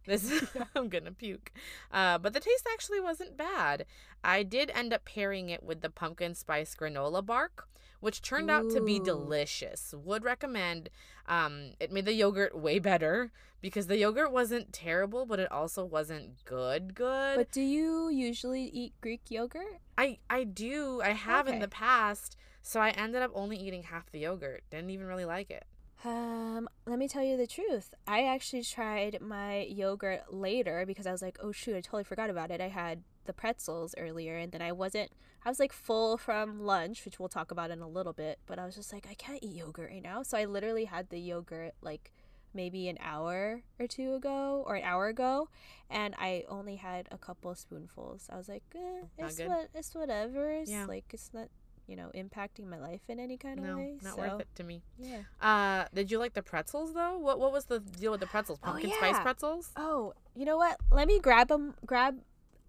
This 0.06 0.44
I'm 0.74 0.88
gonna 0.88 1.12
puke." 1.12 1.52
Uh, 1.90 2.18
but 2.18 2.32
the 2.32 2.40
taste 2.40 2.66
actually 2.72 3.00
wasn't 3.00 3.36
bad. 3.36 3.86
I 4.24 4.42
did 4.42 4.70
end 4.74 4.92
up 4.92 5.04
pairing 5.04 5.48
it 5.50 5.62
with 5.62 5.80
the 5.80 5.90
pumpkin 5.90 6.34
spice 6.34 6.74
granola 6.74 7.24
bark, 7.24 7.68
which 8.00 8.22
turned 8.22 8.50
out 8.50 8.70
to 8.70 8.80
be 8.80 8.98
delicious. 8.98 9.94
Would 9.96 10.24
recommend. 10.24 10.90
Um, 11.26 11.72
it 11.78 11.92
made 11.92 12.04
the 12.04 12.12
yogurt 12.12 12.56
way 12.56 12.78
better 12.78 13.30
because 13.60 13.86
the 13.86 13.96
yogurt 13.96 14.32
wasn't 14.32 14.72
terrible, 14.72 15.24
but 15.24 15.38
it 15.38 15.50
also 15.50 15.84
wasn't 15.84 16.44
good. 16.44 16.94
Good. 16.94 17.36
But 17.36 17.52
do 17.52 17.60
you 17.62 18.08
usually 18.10 18.64
eat 18.64 18.92
Greek 19.00 19.22
yogurt? 19.30 19.78
I 19.96 20.18
I 20.28 20.44
do. 20.44 21.00
I 21.02 21.10
have 21.10 21.48
in 21.48 21.60
the 21.60 21.68
past. 21.68 22.36
So 22.62 22.80
I 22.80 22.90
ended 22.90 23.22
up 23.22 23.32
only 23.34 23.56
eating 23.56 23.84
half 23.84 24.10
the 24.10 24.20
yogurt. 24.20 24.62
Didn't 24.70 24.90
even 24.90 25.06
really 25.06 25.24
like 25.24 25.50
it. 25.50 25.64
Um, 26.04 26.68
let 26.86 26.98
me 26.98 27.06
tell 27.06 27.22
you 27.22 27.36
the 27.36 27.46
truth. 27.46 27.94
I 28.08 28.24
actually 28.24 28.64
tried 28.64 29.20
my 29.20 29.62
yogurt 29.62 30.32
later 30.32 30.84
because 30.86 31.06
I 31.06 31.12
was 31.12 31.22
like, 31.22 31.38
oh 31.42 31.52
shoot, 31.52 31.76
I 31.76 31.80
totally 31.80 32.04
forgot 32.04 32.28
about 32.30 32.50
it. 32.50 32.60
I 32.60 32.68
had 32.68 33.02
the 33.24 33.32
pretzels 33.32 33.94
earlier 33.96 34.36
and 34.36 34.50
then 34.50 34.62
I 34.62 34.72
wasn't 34.72 35.12
I 35.44 35.48
was 35.48 35.60
like 35.60 35.72
full 35.72 36.16
from 36.18 36.60
lunch, 36.60 37.04
which 37.04 37.18
we'll 37.20 37.28
talk 37.28 37.50
about 37.50 37.70
in 37.70 37.80
a 37.80 37.88
little 37.88 38.12
bit, 38.12 38.38
but 38.46 38.58
I 38.58 38.66
was 38.66 38.74
just 38.74 38.92
like 38.92 39.06
I 39.08 39.14
can't 39.14 39.38
eat 39.42 39.54
yogurt 39.56 39.90
right 39.90 40.02
now. 40.02 40.22
So 40.24 40.36
I 40.38 40.44
literally 40.44 40.86
had 40.86 41.08
the 41.10 41.18
yogurt 41.20 41.74
like 41.82 42.12
maybe 42.54 42.88
an 42.88 42.98
hour 43.00 43.62
or 43.78 43.86
two 43.86 44.14
ago 44.14 44.62
or 44.66 44.74
an 44.74 44.84
hour 44.84 45.06
ago 45.08 45.48
and 45.88 46.14
I 46.18 46.44
only 46.48 46.76
had 46.76 47.08
a 47.10 47.16
couple 47.18 47.54
spoonfuls. 47.54 48.28
I 48.30 48.36
was 48.36 48.48
like, 48.48 48.64
eh, 48.74 49.04
it's 49.18 49.38
what 49.40 49.68
it's 49.74 49.94
whatever. 49.94 50.50
It's 50.50 50.70
Yeah. 50.70 50.86
like 50.86 51.04
it's 51.12 51.30
not, 51.32 51.48
you 51.92 51.96
know, 51.96 52.10
impacting 52.14 52.66
my 52.70 52.78
life 52.78 53.02
in 53.06 53.20
any 53.20 53.36
kind 53.36 53.58
of 53.58 53.66
No, 53.66 53.76
way. 53.76 53.98
not 54.02 54.14
so, 54.14 54.20
worth 54.22 54.40
it 54.40 54.48
to 54.54 54.64
me. 54.64 54.82
Yeah. 54.98 55.18
Uh, 55.42 55.84
did 55.92 56.10
you 56.10 56.18
like 56.18 56.32
the 56.32 56.42
pretzels 56.42 56.94
though? 56.94 57.18
What 57.18 57.38
what 57.38 57.52
was 57.52 57.66
the 57.66 57.80
deal 57.80 58.10
with 58.12 58.20
the 58.20 58.26
pretzels? 58.26 58.58
Oh, 58.62 58.68
Pumpkin 58.68 58.90
spice 58.94 59.20
pretzels? 59.20 59.72
Oh, 59.76 60.14
you 60.34 60.46
know 60.46 60.56
what? 60.56 60.78
Let 60.90 61.06
me 61.06 61.20
grab 61.20 61.48
them. 61.48 61.74
Grab 61.84 62.20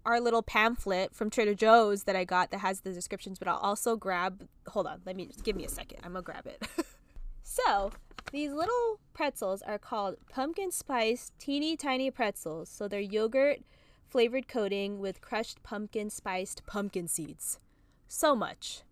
our 0.04 0.20
little 0.20 0.42
pamphlet 0.42 1.14
from 1.14 1.30
Trader 1.30 1.54
Joe's 1.54 2.02
that 2.02 2.14
I 2.14 2.24
got 2.24 2.50
that 2.50 2.58
has 2.58 2.82
the 2.82 2.92
descriptions, 2.92 3.38
but 3.38 3.48
I'll 3.48 3.56
also 3.56 3.96
grab. 3.96 4.46
Hold 4.68 4.86
on, 4.88 5.00
let 5.06 5.16
me 5.16 5.24
just 5.24 5.42
give 5.42 5.56
me 5.56 5.64
a 5.64 5.70
second. 5.70 6.00
I'm 6.04 6.12
gonna 6.12 6.22
grab 6.22 6.46
it. 6.46 6.62
so 7.42 7.92
these 8.30 8.52
little 8.52 9.00
pretzels 9.14 9.62
are 9.62 9.78
called 9.78 10.16
pumpkin 10.28 10.70
spice 10.70 11.32
teeny 11.38 11.78
tiny 11.78 12.10
pretzels. 12.10 12.68
So 12.68 12.88
they're 12.88 13.00
yogurt 13.00 13.60
flavored 14.06 14.48
coating 14.48 14.98
with 15.00 15.22
crushed 15.22 15.62
pumpkin 15.62 16.10
spiced 16.10 16.66
pumpkin 16.66 17.08
seeds. 17.08 17.58
So 18.06 18.36
much, 18.36 18.82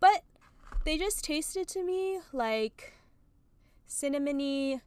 but 0.00 0.22
they 0.84 0.96
just 0.98 1.22
tasted 1.24 1.68
to 1.68 1.82
me 1.84 2.20
like 2.32 2.94
cinnamony 3.88 4.80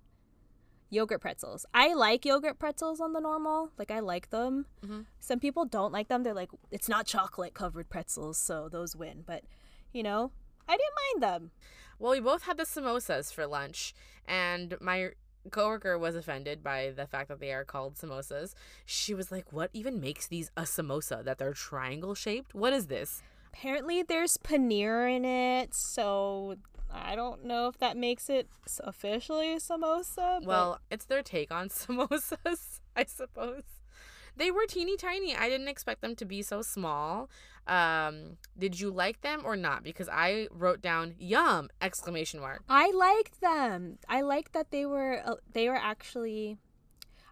yogurt 0.89 1.21
pretzels. 1.21 1.65
I 1.73 1.93
like 1.93 2.25
yogurt 2.25 2.59
pretzels 2.59 2.99
on 3.01 3.13
the 3.13 3.19
normal. 3.19 3.71
Like 3.77 3.91
I 3.91 3.99
like 3.99 4.29
them. 4.29 4.65
Mhm. 4.85 5.05
Some 5.19 5.39
people 5.39 5.65
don't 5.65 5.91
like 5.91 6.07
them. 6.07 6.23
They're 6.23 6.33
like 6.33 6.51
it's 6.71 6.89
not 6.89 7.05
chocolate 7.05 7.53
covered 7.53 7.89
pretzels, 7.89 8.37
so 8.37 8.69
those 8.69 8.95
win. 8.95 9.23
But 9.25 9.43
you 9.91 10.03
know, 10.03 10.31
I 10.67 10.77
didn't 10.77 10.95
mind 11.13 11.23
them. 11.23 11.51
Well, 11.99 12.11
we 12.11 12.19
both 12.19 12.43
had 12.43 12.57
the 12.57 12.63
samosas 12.63 13.31
for 13.31 13.45
lunch, 13.45 13.93
and 14.25 14.75
my 14.81 15.11
coworker 15.51 15.97
was 15.97 16.15
offended 16.15 16.63
by 16.63 16.91
the 16.95 17.05
fact 17.05 17.27
that 17.29 17.39
they 17.39 17.51
are 17.53 17.65
called 17.65 17.95
samosas. 17.95 18.53
She 18.85 19.13
was 19.13 19.31
like, 19.31 19.51
"What 19.51 19.69
even 19.73 19.99
makes 19.99 20.27
these 20.27 20.51
a 20.55 20.63
samosa? 20.63 21.23
That 21.23 21.37
they're 21.37 21.53
triangle 21.53 22.15
shaped? 22.15 22.53
What 22.55 22.73
is 22.73 22.87
this?" 22.87 23.21
Apparently 23.53 24.03
there's 24.03 24.37
paneer 24.37 25.13
in 25.15 25.25
it, 25.25 25.73
so 25.73 26.55
I 26.91 27.15
don't 27.15 27.45
know 27.45 27.67
if 27.67 27.77
that 27.79 27.95
makes 27.97 28.29
it 28.29 28.47
officially 28.79 29.55
samosa. 29.57 30.39
but- 30.39 30.45
Well, 30.45 30.79
it's 30.91 31.05
their 31.05 31.21
take 31.23 31.51
on 31.51 31.69
samosas, 31.69 32.79
I 32.95 33.05
suppose. 33.05 33.63
They 34.35 34.49
were 34.49 34.65
teeny 34.65 34.97
tiny. 34.97 35.35
I 35.35 35.47
didn't 35.47 35.67
expect 35.67 36.01
them 36.01 36.15
to 36.15 36.25
be 36.25 36.41
so 36.41 36.63
small. 36.63 37.29
Um, 37.67 38.37
did 38.57 38.79
you 38.79 38.89
like 38.89 39.21
them 39.21 39.43
or 39.45 39.55
not? 39.55 39.83
Because 39.83 40.09
I 40.11 40.47
wrote 40.49 40.81
down 40.81 41.13
"yum!" 41.19 41.69
exclamation 41.79 42.39
mark. 42.39 42.63
I 42.67 42.89
liked 42.91 43.41
them. 43.41 43.99
I 44.09 44.21
liked 44.21 44.53
that 44.53 44.71
they 44.71 44.87
were 44.87 45.21
uh, 45.23 45.35
they 45.51 45.69
were 45.69 45.75
actually. 45.77 46.57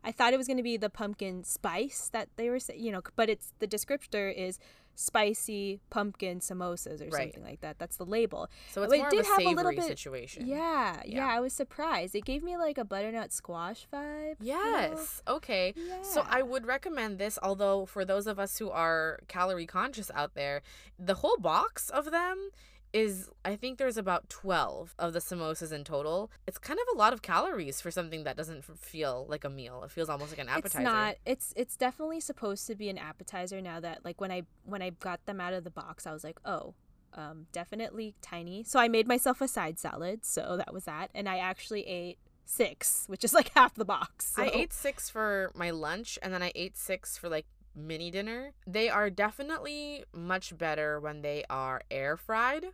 I 0.03 0.11
thought 0.11 0.33
it 0.33 0.37
was 0.37 0.47
going 0.47 0.57
to 0.57 0.63
be 0.63 0.77
the 0.77 0.89
pumpkin 0.91 1.43
spice 1.43 2.09
that 2.13 2.29
they 2.35 2.49
were, 2.49 2.59
you 2.75 2.91
know, 2.91 3.01
but 3.15 3.29
it's 3.29 3.53
the 3.59 3.67
descriptor 3.67 4.33
is 4.33 4.57
spicy 4.95 5.79
pumpkin 5.89 6.39
samosas 6.39 7.01
or 7.01 7.05
Right. 7.09 7.33
something 7.33 7.43
like 7.43 7.61
that. 7.61 7.79
That's 7.79 7.97
the 7.97 8.05
label. 8.05 8.49
So 8.71 8.83
it's 8.83 8.93
it 8.93 8.97
more 8.99 9.09
did 9.09 9.19
of 9.21 9.25
a 9.25 9.29
have 9.29 9.39
a 9.39 9.49
little 9.49 9.71
bit- 9.71 9.83
situation. 9.85 10.45
Yeah, 10.47 11.01
yeah, 11.05 11.15
Yeah. 11.17 11.27
I 11.27 11.39
was 11.39 11.53
surprised. 11.53 12.15
It 12.15 12.25
gave 12.25 12.43
me 12.43 12.57
like 12.57 12.77
a 12.77 12.83
butternut 12.85 13.31
squash 13.31 13.87
vibe. 13.91 14.35
you 14.39 14.53
know? 14.53 14.59
Yes. 14.77 15.21
Okay. 15.27 15.73
So 16.03 16.25
I 16.29 16.41
would 16.41 16.65
recommend 16.65 17.17
this, 17.17 17.37
although 17.41 17.85
for 17.85 18.05
those 18.05 18.27
of 18.27 18.37
us 18.39 18.57
who 18.59 18.69
are 18.69 19.19
calorie 19.27 19.65
conscious 19.65 20.11
out 20.13 20.33
there, 20.35 20.61
the 20.99 21.15
whole 21.15 21.37
box 21.37 21.89
of 21.89 22.11
them 22.11 22.49
is 22.93 23.29
I 23.45 23.55
think 23.55 23.77
there's 23.77 23.97
about 23.97 24.29
12 24.29 24.95
of 24.99 25.13
the 25.13 25.19
samosas 25.19 25.71
in 25.71 25.83
total. 25.83 26.31
It's 26.47 26.57
kind 26.57 26.79
of 26.79 26.95
a 26.95 26.97
lot 26.97 27.13
of 27.13 27.21
calories 27.21 27.81
for 27.81 27.91
something 27.91 28.23
that 28.23 28.35
doesn't 28.35 28.63
feel 28.63 29.25
like 29.29 29.43
a 29.43 29.49
meal. 29.49 29.83
It 29.83 29.91
feels 29.91 30.09
almost 30.09 30.31
like 30.31 30.39
an 30.39 30.49
appetizer. 30.49 30.79
It's 30.79 30.83
not. 30.83 31.15
It's 31.25 31.53
it's 31.55 31.77
definitely 31.77 32.19
supposed 32.19 32.67
to 32.67 32.75
be 32.75 32.89
an 32.89 32.97
appetizer. 32.97 33.61
Now 33.61 33.79
that 33.79 34.03
like 34.03 34.19
when 34.19 34.31
I 34.31 34.43
when 34.65 34.81
I 34.81 34.91
got 34.91 35.25
them 35.25 35.39
out 35.39 35.53
of 35.53 35.63
the 35.63 35.71
box, 35.71 36.05
I 36.05 36.13
was 36.13 36.23
like, 36.23 36.39
oh, 36.45 36.73
um, 37.13 37.47
definitely 37.51 38.15
tiny. 38.21 38.63
So 38.63 38.79
I 38.79 38.87
made 38.87 39.07
myself 39.07 39.41
a 39.41 39.47
side 39.47 39.79
salad. 39.79 40.25
So 40.25 40.57
that 40.57 40.73
was 40.73 40.85
that, 40.85 41.09
and 41.13 41.27
I 41.29 41.37
actually 41.37 41.87
ate 41.87 42.17
six, 42.45 43.05
which 43.07 43.23
is 43.23 43.33
like 43.33 43.49
half 43.55 43.75
the 43.75 43.85
box. 43.85 44.33
I 44.37 44.51
ate 44.53 44.73
6 44.73 45.09
for 45.09 45.51
my 45.55 45.71
lunch 45.71 46.19
and 46.21 46.33
then 46.33 46.43
I 46.43 46.51
ate 46.53 46.77
6 46.77 47.17
for 47.17 47.29
like 47.29 47.45
mini 47.75 48.11
dinner. 48.11 48.53
They 48.67 48.89
are 48.89 49.09
definitely 49.09 50.03
much 50.13 50.57
better 50.57 50.99
when 50.99 51.21
they 51.21 51.45
are 51.49 51.81
air 51.89 52.17
fried 52.17 52.65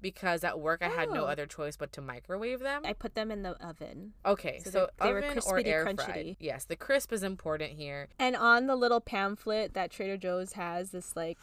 because 0.00 0.44
at 0.44 0.58
work 0.60 0.82
I 0.82 0.88
had 0.88 1.10
no 1.10 1.24
Oh. 1.24 1.28
other 1.28 1.46
choice 1.46 1.76
but 1.76 1.92
to 1.92 2.00
microwave 2.00 2.60
them. 2.60 2.82
I 2.84 2.92
put 2.92 3.14
them 3.14 3.30
in 3.30 3.42
the 3.42 3.50
oven. 3.64 4.12
Okay, 4.24 4.60
So 4.60 4.70
so, 4.70 4.88
they- 4.98 5.06
they 5.06 5.12
were 5.12 5.18
oven 5.18 5.30
or 5.38 5.40
crispity 5.40 5.66
air 5.66 5.84
crunchy. 5.86 6.04
fried. 6.04 6.36
Yes, 6.40 6.64
the 6.64 6.76
crisp 6.76 7.12
is 7.12 7.22
important 7.22 7.72
here. 7.72 8.08
And 8.18 8.36
on 8.36 8.66
the 8.66 8.76
little 8.76 9.00
pamphlet 9.00 9.74
that 9.74 9.90
Trader 9.90 10.16
Joe's 10.16 10.52
has, 10.54 10.90
this 10.90 11.16
like 11.16 11.38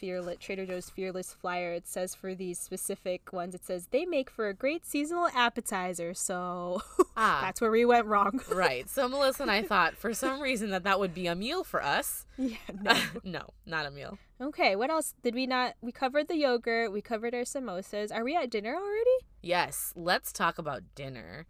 fearless 0.00 0.38
Trader 0.40 0.64
Joe's 0.64 0.88
fearless 0.88 1.32
flyer, 1.34 1.72
it 1.74 1.86
says 1.86 2.14
for 2.14 2.34
these 2.34 2.58
specific 2.58 3.32
ones, 3.32 3.54
it 3.54 3.64
says 3.64 3.88
they 3.90 4.06
make 4.06 4.30
for 4.30 4.48
a 4.48 4.54
great 4.54 4.86
seasonal 4.86 5.28
appetizer. 5.34 6.14
So 6.14 6.80
Ah, 7.16 7.40
that's 7.42 7.60
where 7.60 7.70
we 7.70 7.84
went 7.84 8.06
wrong. 8.06 8.40
right. 8.50 8.88
So 8.88 9.08
Melissa 9.08 9.42
and 9.42 9.50
I 9.50 9.62
thought 9.62 9.96
for 9.96 10.14
some 10.14 10.40
reason 10.40 10.70
that 10.70 10.84
that 10.84 10.98
would 10.98 11.12
be 11.14 11.26
a 11.26 11.34
meal 11.34 11.62
for 11.64 11.82
us. 11.82 12.26
yeah. 12.38 12.56
No. 12.82 12.94
no, 13.22 13.42
not 13.66 13.84
a 13.86 13.90
meal. 13.90 14.18
Okay, 14.40 14.74
what 14.74 14.88
else 14.88 15.12
did 15.22 15.34
we 15.34 15.46
not? 15.46 15.74
We 15.82 15.92
covered 15.92 16.28
the 16.28 16.36
yogurt, 16.36 16.92
we 16.92 17.02
covered 17.02 17.34
our 17.34 17.42
samosas. 17.42 18.10
Are 18.14 18.24
we 18.24 18.34
at 18.34 18.48
dinner 18.48 18.74
already? 18.74 19.18
Yes, 19.42 19.92
let's 19.94 20.32
talk 20.32 20.56
about 20.58 20.82
dinner. 20.94 21.46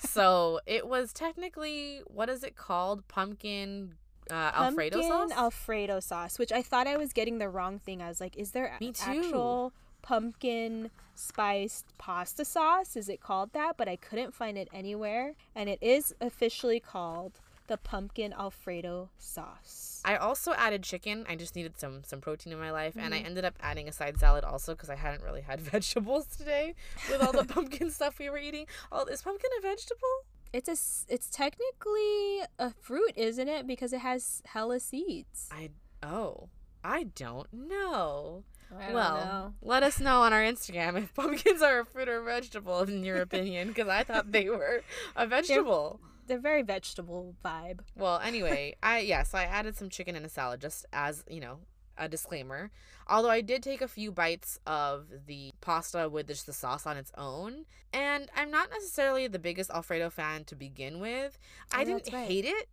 so 0.00 0.58
it 0.66 0.88
was 0.88 1.12
technically 1.12 2.02
what 2.06 2.28
is 2.28 2.42
it 2.42 2.56
called? 2.56 3.06
Pumpkin 3.06 3.94
uh, 4.30 4.34
Alfredo 4.54 4.98
Pumpkin 5.00 5.28
sauce. 5.28 5.38
Alfredo 5.38 6.00
sauce, 6.00 6.38
which 6.38 6.52
I 6.52 6.62
thought 6.62 6.86
I 6.86 6.96
was 6.96 7.12
getting 7.12 7.38
the 7.38 7.48
wrong 7.48 7.78
thing. 7.78 8.00
I 8.02 8.08
was 8.08 8.20
like, 8.20 8.36
is 8.36 8.50
there 8.52 8.76
Me 8.80 8.92
too. 8.92 9.02
actual 9.06 9.72
pumpkin 10.02 10.90
spiced 11.14 11.86
pasta 11.98 12.44
sauce? 12.44 12.96
Is 12.96 13.08
it 13.08 13.20
called 13.20 13.52
that? 13.52 13.76
But 13.76 13.88
I 13.88 13.96
couldn't 13.96 14.34
find 14.34 14.56
it 14.58 14.68
anywhere. 14.72 15.34
And 15.54 15.68
it 15.68 15.78
is 15.82 16.14
officially 16.20 16.80
called 16.80 17.40
the 17.66 17.76
pumpkin 17.78 18.32
Alfredo 18.34 19.08
sauce. 19.18 20.02
I 20.04 20.16
also 20.16 20.52
added 20.52 20.82
chicken. 20.82 21.24
I 21.26 21.34
just 21.34 21.56
needed 21.56 21.78
some 21.78 22.02
some 22.04 22.20
protein 22.20 22.52
in 22.52 22.58
my 22.58 22.70
life, 22.70 22.94
and 22.94 23.14
I 23.14 23.18
Mm-hmm. 23.18 23.26
ended 23.26 23.44
up 23.46 23.54
adding 23.62 23.88
a 23.88 23.92
side 23.92 24.18
salad 24.20 24.44
also 24.44 24.74
because 24.74 24.90
I 24.90 24.96
hadn't 24.96 25.22
really 25.22 25.40
had 25.40 25.60
vegetables 25.72 26.26
today 26.26 26.74
with 27.10 27.22
all 27.22 27.32
the 27.32 27.44
pumpkin 27.54 27.90
stuff 27.90 28.18
we 28.18 28.28
were 28.28 28.36
eating. 28.36 28.66
Oh, 28.92 29.06
is 29.06 29.22
pumpkin 29.22 29.48
a 29.58 29.62
vegetable? 29.62 30.26
It's 30.54 30.68
a 30.68 30.72
s- 30.72 31.04
it's 31.08 31.28
technically 31.28 32.42
a 32.60 32.70
fruit, 32.70 33.12
isn't 33.16 33.48
it? 33.48 33.66
Because 33.66 33.92
it 33.92 33.98
has 34.00 34.40
hella 34.46 34.78
seeds. 34.78 35.48
I 35.50 35.70
oh 36.00 36.48
I 36.84 37.04
don't 37.16 37.52
know. 37.52 38.44
I 38.70 38.84
don't 38.84 38.94
well, 38.94 39.16
know. 39.16 39.54
let 39.62 39.82
us 39.82 39.98
know 39.98 40.22
on 40.22 40.32
our 40.32 40.42
Instagram 40.42 40.96
if 40.96 41.12
pumpkins 41.20 41.60
are 41.60 41.80
a 41.80 41.84
fruit 41.84 42.08
or 42.08 42.18
a 42.20 42.24
vegetable 42.24 42.82
in 42.82 43.02
your 43.02 43.16
opinion, 43.28 43.68
because 43.68 43.88
I 43.88 44.04
thought 44.04 44.30
they 44.30 44.48
were 44.48 44.82
a 45.16 45.26
vegetable. 45.26 45.98
They're 46.28 46.38
very 46.38 46.62
vegetable 46.62 47.34
vibe. 47.44 47.80
Well, 47.96 48.20
anyway, 48.20 48.76
I 48.80 49.00
yeah, 49.00 49.24
so 49.24 49.38
I 49.38 49.44
added 49.44 49.76
some 49.76 49.90
chicken 49.90 50.14
in 50.14 50.24
a 50.24 50.28
salad 50.28 50.60
just 50.60 50.86
as 50.92 51.24
you 51.28 51.40
know 51.40 51.58
a 51.98 52.08
disclaimer. 52.08 52.70
Although 53.06 53.30
I 53.30 53.40
did 53.42 53.62
take 53.62 53.82
a 53.82 53.88
few 53.88 54.10
bites 54.10 54.58
of 54.66 55.06
the 55.26 55.52
pasta 55.60 56.08
with 56.08 56.28
just 56.28 56.46
the 56.46 56.52
sauce 56.52 56.86
on 56.86 56.96
its 56.96 57.12
own, 57.18 57.66
and 57.92 58.30
I'm 58.36 58.50
not 58.50 58.70
necessarily 58.70 59.26
the 59.26 59.38
biggest 59.38 59.70
Alfredo 59.70 60.10
fan 60.10 60.44
to 60.44 60.54
begin 60.56 61.00
with. 61.00 61.38
I 61.72 61.82
Oh, 61.82 61.84
didn't 61.84 62.12
right. 62.12 62.26
hate 62.26 62.44
it, 62.46 62.68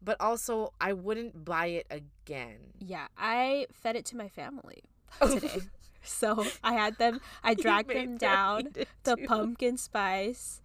but 0.00 0.16
also 0.20 0.72
I 0.80 0.92
wouldn't 0.92 1.44
buy 1.44 1.66
it 1.66 1.86
again. 1.90 2.58
Yeah, 2.78 3.08
I 3.18 3.66
fed 3.72 3.96
it 3.96 4.04
to 4.06 4.16
my 4.16 4.28
family 4.28 4.82
oh. 5.20 5.34
today. 5.38 5.60
so 6.02 6.44
I 6.62 6.74
had 6.74 6.98
them, 6.98 7.20
I 7.42 7.54
dragged 7.64 7.90
them 7.90 7.96
them 7.96 8.16
down 8.18 8.68
the 9.04 9.16
too. 9.16 9.26
pumpkin 9.26 9.76
spice 9.76 10.60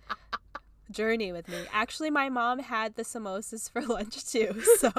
journey 0.90 1.32
with 1.32 1.48
me. 1.50 1.58
Actually, 1.74 2.10
my 2.10 2.30
mom 2.30 2.60
had 2.60 2.96
the 2.96 3.04
samosas 3.04 3.70
for 3.70 3.82
lunch 3.82 4.26
too. 4.26 4.62
So 4.80 4.92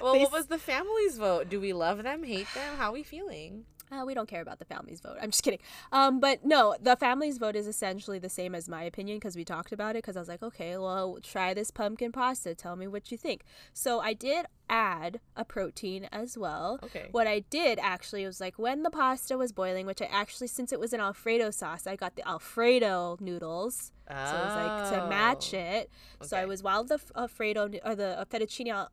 Well, 0.00 0.14
They 0.14 0.20
what 0.20 0.32
was 0.32 0.46
the 0.46 0.58
family's 0.58 1.18
vote? 1.18 1.48
Do 1.48 1.60
we 1.60 1.72
love 1.72 2.02
them, 2.02 2.24
hate 2.24 2.48
them? 2.54 2.76
How 2.76 2.90
are 2.90 2.92
we 2.92 3.02
feeling? 3.02 3.64
Uh, 3.92 4.04
we 4.06 4.14
don't 4.14 4.28
care 4.28 4.40
about 4.40 4.58
the 4.58 4.64
family's 4.64 5.00
vote. 5.00 5.16
I'm 5.20 5.30
just 5.30 5.42
kidding. 5.42 5.58
Um, 5.92 6.18
but 6.18 6.44
no, 6.46 6.74
the 6.80 6.96
family's 6.96 7.36
vote 7.36 7.54
is 7.56 7.66
essentially 7.66 8.18
the 8.18 8.30
same 8.30 8.54
as 8.54 8.68
my 8.68 8.82
opinion 8.84 9.18
because 9.18 9.36
we 9.36 9.44
talked 9.44 9.70
about 9.72 9.96
it. 9.96 10.02
Because 10.02 10.16
I 10.16 10.20
was 10.20 10.28
like, 10.28 10.42
okay, 10.42 10.78
well, 10.78 11.18
try 11.22 11.52
this 11.52 11.70
pumpkin 11.70 12.10
pasta. 12.10 12.54
Tell 12.54 12.74
me 12.74 12.86
what 12.86 13.12
you 13.12 13.18
think. 13.18 13.42
So 13.74 14.00
I 14.00 14.14
did 14.14 14.46
add 14.70 15.20
a 15.36 15.44
protein 15.44 16.08
as 16.10 16.38
well. 16.38 16.78
Okay. 16.82 17.08
What 17.10 17.26
I 17.26 17.40
did 17.50 17.78
actually 17.82 18.24
was 18.24 18.40
like 18.40 18.58
when 18.58 18.82
the 18.82 18.88
pasta 18.90 19.36
was 19.36 19.52
boiling, 19.52 19.84
which 19.84 20.00
I 20.00 20.06
actually, 20.06 20.46
since 20.46 20.72
it 20.72 20.80
was 20.80 20.94
an 20.94 21.00
Alfredo 21.00 21.50
sauce, 21.50 21.86
I 21.86 21.96
got 21.96 22.16
the 22.16 22.26
Alfredo 22.26 23.18
noodles. 23.20 23.92
Oh. 24.10 24.14
So 24.14 24.36
it 24.36 24.44
was 24.46 24.56
like 24.56 25.02
to 25.02 25.08
match 25.08 25.52
Oh. 25.52 25.58
it. 25.58 25.90
So 26.22 26.36
I 26.38 26.46
was 26.46 26.62
while 26.62 26.84
the 26.84 26.98
Alfredo 27.14 27.68
or 27.84 27.94
the 27.94 28.26
fettuccine 28.30 28.72
uh, 28.72 28.86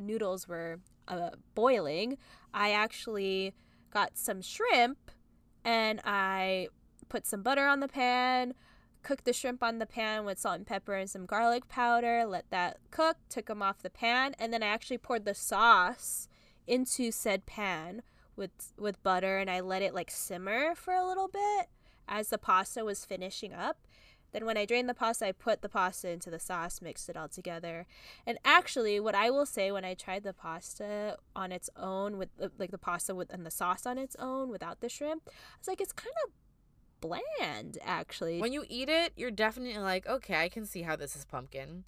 noodles 0.00 0.48
were 0.48 0.78
uh, 1.08 1.30
boiling, 1.54 2.16
I 2.54 2.72
actually 2.72 3.52
got 3.96 4.18
some 4.18 4.42
shrimp 4.42 5.10
and 5.64 6.02
I 6.04 6.68
put 7.08 7.26
some 7.26 7.42
butter 7.42 7.66
on 7.66 7.80
the 7.80 7.88
pan, 7.88 8.52
cooked 9.02 9.24
the 9.24 9.32
shrimp 9.32 9.62
on 9.62 9.78
the 9.78 9.86
pan 9.86 10.26
with 10.26 10.38
salt 10.38 10.56
and 10.56 10.66
pepper 10.66 10.92
and 10.92 11.08
some 11.08 11.24
garlic 11.24 11.66
powder, 11.66 12.26
let 12.26 12.50
that 12.50 12.76
cook, 12.90 13.16
took 13.30 13.46
them 13.46 13.62
off 13.62 13.78
the 13.78 13.88
pan, 13.88 14.34
and 14.38 14.52
then 14.52 14.62
I 14.62 14.66
actually 14.66 14.98
poured 14.98 15.24
the 15.24 15.32
sauce 15.32 16.28
into 16.66 17.10
said 17.10 17.46
pan 17.46 18.02
with 18.36 18.50
with 18.78 19.02
butter 19.02 19.38
and 19.38 19.48
I 19.48 19.60
let 19.60 19.80
it 19.80 19.94
like 19.94 20.10
simmer 20.10 20.74
for 20.74 20.92
a 20.92 21.06
little 21.06 21.28
bit 21.28 21.70
as 22.06 22.28
the 22.28 22.36
pasta 22.36 22.84
was 22.84 23.06
finishing 23.06 23.54
up. 23.54 23.78
Then 24.36 24.44
when 24.44 24.58
I 24.58 24.66
drain 24.66 24.86
the 24.86 24.92
pasta, 24.92 25.28
I 25.28 25.32
put 25.32 25.62
the 25.62 25.68
pasta 25.70 26.10
into 26.10 26.28
the 26.28 26.38
sauce, 26.38 26.82
mixed 26.82 27.08
it 27.08 27.16
all 27.16 27.26
together. 27.26 27.86
And 28.26 28.36
actually, 28.44 29.00
what 29.00 29.14
I 29.14 29.30
will 29.30 29.46
say 29.46 29.72
when 29.72 29.82
I 29.82 29.94
tried 29.94 30.24
the 30.24 30.34
pasta 30.34 31.16
on 31.34 31.52
its 31.52 31.70
own 31.74 32.18
with 32.18 32.28
like 32.58 32.70
the 32.70 32.76
pasta 32.76 33.14
with 33.14 33.32
and 33.32 33.46
the 33.46 33.50
sauce 33.50 33.86
on 33.86 33.96
its 33.96 34.14
own 34.18 34.50
without 34.50 34.82
the 34.82 34.90
shrimp, 34.90 35.22
I 35.26 35.30
was 35.58 35.68
like 35.68 35.80
it's 35.80 35.94
kind 35.94 36.12
of 36.26 36.32
bland 37.00 37.78
actually. 37.82 38.38
When 38.38 38.52
you 38.52 38.66
eat 38.68 38.90
it, 38.90 39.14
you're 39.16 39.30
definitely 39.30 39.78
like, 39.78 40.06
okay, 40.06 40.42
I 40.42 40.50
can 40.50 40.66
see 40.66 40.82
how 40.82 40.96
this 40.96 41.16
is 41.16 41.24
pumpkin. 41.24 41.84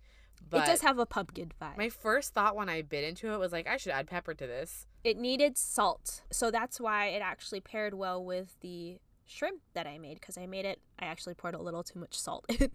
But 0.49 0.63
it 0.63 0.71
does 0.71 0.81
have 0.81 0.99
a 0.99 1.05
pumpkin 1.05 1.53
vibe. 1.61 1.77
my 1.77 1.91
first 1.91 2.33
thought 2.33 2.57
when 2.57 2.71
I 2.71 2.81
bit 2.81 3.05
into 3.05 3.31
it 3.35 3.39
was 3.39 3.53
like, 3.53 3.67
I 3.67 3.77
should 3.77 3.93
add 3.93 4.07
pepper 4.07 4.33
to 4.33 4.47
this. 4.47 4.87
it 5.05 5.19
needed 5.19 5.59
salt. 5.59 6.23
So 6.33 6.51
that's 6.51 6.81
why 6.81 7.09
it 7.09 7.21
actually 7.21 7.61
paired 7.61 7.93
well 7.93 8.25
with 8.25 8.57
the 8.61 9.01
shrimp 9.29 9.61
that 9.75 9.87
I 9.87 9.99
made 9.99 10.19
because 10.21 10.37
I 10.39 10.47
made 10.47 10.65
it 10.65 10.81
I 10.99 11.05
actually 11.07 11.35
poured 11.35 11.55
a 11.55 11.61
little 11.63 11.83
too 11.83 11.99
much 12.01 12.19
salt 12.19 12.45
in. 12.61 12.71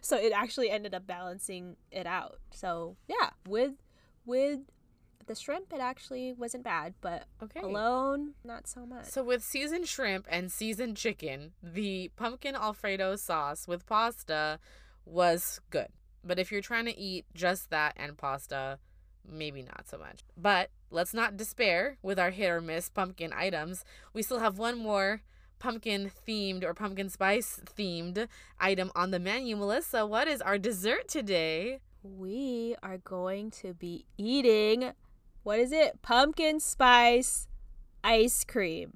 so 0.00 0.16
it 0.16 0.32
actually 0.32 0.68
ended 0.70 0.94
up 0.94 1.06
balancing 1.06 1.76
it 1.90 2.06
out. 2.06 2.38
So, 2.52 2.96
yeah, 3.08 3.30
with 3.48 3.72
with 4.26 4.60
the 5.26 5.34
shrimp 5.34 5.72
it 5.72 5.80
actually 5.80 6.32
wasn't 6.34 6.64
bad, 6.64 6.94
but 7.00 7.24
Okay. 7.42 7.60
alone 7.60 8.34
not 8.44 8.66
so 8.66 8.84
much. 8.84 9.06
So 9.06 9.22
with 9.22 9.42
seasoned 9.42 9.88
shrimp 9.88 10.26
and 10.28 10.52
seasoned 10.52 10.96
chicken, 10.98 11.52
the 11.62 12.10
pumpkin 12.16 12.54
alfredo 12.54 13.16
sauce 13.16 13.66
with 13.66 13.86
pasta 13.86 14.58
was 15.06 15.60
good. 15.70 15.88
But 16.22 16.38
if 16.38 16.50
you're 16.50 16.60
trying 16.62 16.86
to 16.86 16.98
eat 16.98 17.24
just 17.34 17.70
that 17.70 17.94
and 17.96 18.16
pasta, 18.18 18.78
maybe 19.26 19.62
not 19.62 19.86
so 19.88 19.96
much. 19.98 20.20
But 20.36 20.70
let's 20.90 21.14
not 21.14 21.36
despair 21.36 21.96
with 22.02 22.18
our 22.18 22.30
hit 22.30 22.50
or 22.50 22.60
miss 22.60 22.88
pumpkin 22.88 23.32
items. 23.34 23.84
We 24.12 24.22
still 24.22 24.40
have 24.40 24.58
one 24.58 24.78
more 24.78 25.22
pumpkin 25.64 26.10
themed 26.28 26.62
or 26.62 26.74
pumpkin 26.74 27.08
spice 27.08 27.58
themed 27.64 28.28
item 28.60 28.92
on 28.94 29.10
the 29.12 29.18
menu. 29.18 29.56
Melissa, 29.56 30.04
what 30.04 30.28
is 30.28 30.42
our 30.42 30.58
dessert 30.58 31.08
today? 31.08 31.80
we 32.02 32.76
are 32.82 32.98
going 32.98 33.50
to 33.50 33.72
be 33.72 34.04
eating 34.18 34.92
what 35.42 35.58
is 35.58 35.72
it? 35.72 36.02
Pumpkin 36.02 36.60
spice 36.60 37.48
ice 38.02 38.44
cream, 38.44 38.92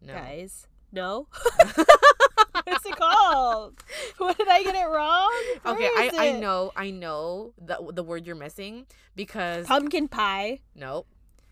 No. 0.00 0.14
guys. 0.14 0.66
No? 0.90 1.26
What's 2.64 2.86
it 2.86 2.96
called? 2.96 3.74
What 4.16 4.38
did 4.38 4.48
I 4.48 4.62
get 4.62 4.74
it 4.74 4.88
wrong? 4.88 5.30
Okay, 5.66 5.90
I, 5.98 6.10
is 6.10 6.18
I 6.18 6.32
know 6.32 6.72
I 6.74 6.90
know 6.90 7.52
the 7.60 7.76
the 7.92 8.02
word 8.02 8.26
you're 8.26 8.34
missing 8.36 8.86
because 9.14 9.66
Pumpkin 9.66 10.08
pie. 10.08 10.60
nope. 10.74 11.06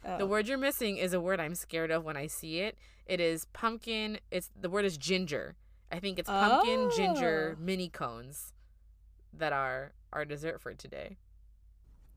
Oh. 0.06 0.18
The 0.18 0.26
word 0.26 0.48
you're 0.48 0.58
missing 0.58 0.96
is 0.96 1.12
a 1.12 1.20
word 1.20 1.40
I'm 1.40 1.54
scared 1.54 1.90
of 1.90 2.04
when 2.04 2.16
I 2.16 2.26
see 2.26 2.60
it. 2.60 2.76
It 3.06 3.20
is 3.20 3.46
pumpkin. 3.46 4.18
It's 4.30 4.50
the 4.58 4.70
word 4.70 4.84
is 4.84 4.96
ginger. 4.98 5.56
I 5.90 5.98
think 6.00 6.18
it's 6.18 6.28
pumpkin 6.28 6.90
ginger 6.94 7.56
Oh. 7.58 7.62
mini 7.62 7.88
cones 7.88 8.52
that 9.32 9.52
are 9.52 9.92
our 10.12 10.24
dessert 10.24 10.60
for 10.60 10.74
today. 10.74 11.16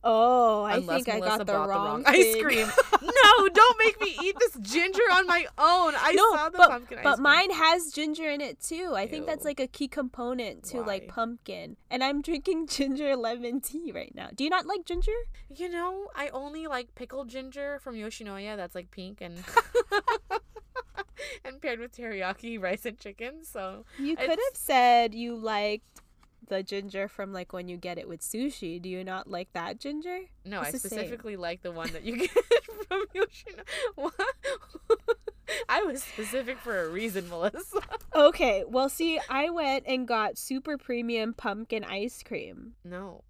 Oh, 0.10 0.64
I 0.64 0.78
Unless 0.78 1.04
think 1.04 1.18
I 1.18 1.20
got 1.20 1.40
the 1.40 1.46
bought 1.46 1.68
wrong, 1.68 2.02
ice 2.06 2.42
cream. 2.42 2.66
no, 3.02 3.50
don't 3.50 3.78
make 3.84 4.00
me 4.00 4.16
eat 4.24 4.38
this 4.40 4.56
ginger 4.62 5.02
on 5.12 5.28
my 5.28 5.46
own. 5.58 5.96
I 5.98 6.14
no, 6.16 6.32
saw 6.34 6.50
the 6.50 6.58
but, 6.58 6.70
pumpkin 6.70 7.00
ice 7.00 7.04
but 7.04 7.20
mine 7.20 7.52
has 7.52 7.92
ginger 7.92 8.30
in 8.30 8.40
it 8.40 8.62
too. 8.62 8.94
I 8.96 9.06
think 9.06 9.26
that's 9.26 9.44
like 9.44 9.60
a 9.60 9.68
key 9.68 9.90
component 9.90 10.64
to 10.66 10.80
like 10.82 11.10
pumpkin. 11.10 11.76
And 11.92 12.06
I'm 12.06 12.22
drinking 12.22 12.68
ginger 12.70 13.18
lemon 13.18 13.60
tea 13.60 13.92
right 13.94 14.14
now. 14.16 14.30
Do 14.34 14.46
you 14.46 14.50
not 14.50 14.66
like 14.66 14.86
ginger? 14.86 15.12
You 15.54 15.68
know, 15.68 16.08
I 16.16 16.30
only 16.30 16.68
like 16.68 16.96
pickled 16.96 17.28
ginger 17.28 17.80
from 17.84 17.96
Yoshinoya. 17.96 18.56
That's 18.56 18.76
like 18.76 18.92
pink 18.92 19.20
and 19.20 19.44
and 21.44 21.62
paired 21.62 21.80
with 21.80 21.98
teriyaki 21.98 22.62
rice 22.62 22.86
and 22.86 22.98
chicken. 22.98 23.44
So 23.44 23.84
You 24.00 24.16
could 24.16 24.30
have 24.30 24.40
said 24.54 25.14
you 25.14 25.36
liked 25.36 26.02
the 26.48 26.64
ginger 26.64 27.08
from 27.08 27.34
like 27.34 27.54
when 27.54 27.68
you 27.68 27.78
get 27.78 27.98
it 27.98 28.08
with 28.08 28.22
sushi. 28.22 28.82
Do 28.82 28.90
you 28.90 29.04
not 29.04 29.30
like 29.30 29.52
that 29.54 29.80
ginger? 29.80 30.22
no, 30.46 30.60
It's 30.62 30.70
I 30.70 30.72
the 30.72 30.80
same. 30.80 30.90
specifically 31.00 31.36
like 31.38 31.62
the 31.62 31.72
one 31.72 31.92
that 31.94 32.04
you 32.04 32.18
get 32.28 32.32
from 32.88 33.04
Yoshinoya. 33.16 33.64
What? 33.96 34.14
I 35.70 35.84
was 35.84 36.04
specific 36.04 36.58
for 36.60 36.84
a 36.86 36.90
reason, 36.90 37.30
Melissa. 37.30 37.80
Okay, 38.16 38.64
well, 38.68 38.90
see, 38.90 39.20
I 39.30 39.52
went 39.52 39.84
and 39.86 40.08
got 40.08 40.38
super 40.40 40.76
premium 40.78 41.34
pumpkin 41.36 41.84
ice 41.84 42.24
cream. 42.24 42.74
No. 42.84 43.24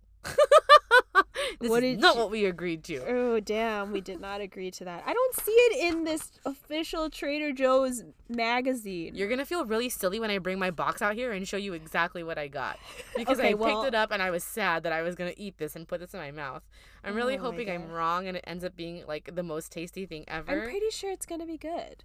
This 1.59 1.69
What 1.69 1.83
is 1.83 1.97
not 1.97 2.15
you- 2.15 2.21
what 2.21 2.31
we 2.31 2.45
agreed 2.45 2.83
to. 2.85 3.03
Oh, 3.07 3.39
damn, 3.39 3.91
we 3.91 4.01
did 4.01 4.19
not 4.21 4.41
agree 4.41 4.69
to 4.71 4.85
that. 4.85 5.03
I 5.05 5.13
don't 5.13 5.35
see 5.35 5.51
it 5.51 5.93
in 5.93 6.03
this 6.03 6.31
official 6.45 7.09
Trader 7.09 7.51
Joe's 7.51 8.03
magazine. 8.29 9.15
You're 9.15 9.27
gonna 9.27 9.45
feel 9.45 9.65
really 9.65 9.89
silly 9.89 10.19
when 10.19 10.29
I 10.29 10.37
bring 10.37 10.59
my 10.59 10.71
box 10.71 11.01
out 11.01 11.15
here 11.15 11.31
and 11.31 11.47
show 11.47 11.57
you 11.57 11.73
exactly 11.73 12.23
what 12.23 12.37
I 12.37 12.47
got. 12.47 12.77
Because 13.15 13.39
I 13.39 13.45
Okay, 13.45 13.53
well- 13.55 13.81
picked 13.83 13.93
it 13.93 13.95
up 13.95 14.11
and 14.11 14.21
I 14.21 14.29
was 14.31 14.43
sad 14.43 14.83
that 14.83 14.93
I 14.93 15.01
was 15.01 15.15
gonna 15.15 15.33
eat 15.37 15.57
this 15.57 15.75
and 15.75 15.87
put 15.87 15.99
this 15.99 16.13
in 16.13 16.19
my 16.19 16.31
mouth. 16.31 16.63
I'm 17.03 17.15
really 17.15 17.37
Oh 17.37 17.41
hoping 17.41 17.69
I'm 17.69 17.89
wrong 17.91 18.27
and 18.27 18.37
it 18.37 18.43
ends 18.45 18.63
up 18.63 18.75
being 18.75 19.03
like 19.07 19.33
the 19.33 19.43
most 19.43 19.71
tasty 19.71 20.05
thing 20.05 20.25
ever. 20.27 20.51
I'm 20.51 20.61
pretty 20.69 20.89
sure 20.91 21.11
it's 21.11 21.25
gonna 21.25 21.45
be 21.45 21.57
good. 21.57 22.03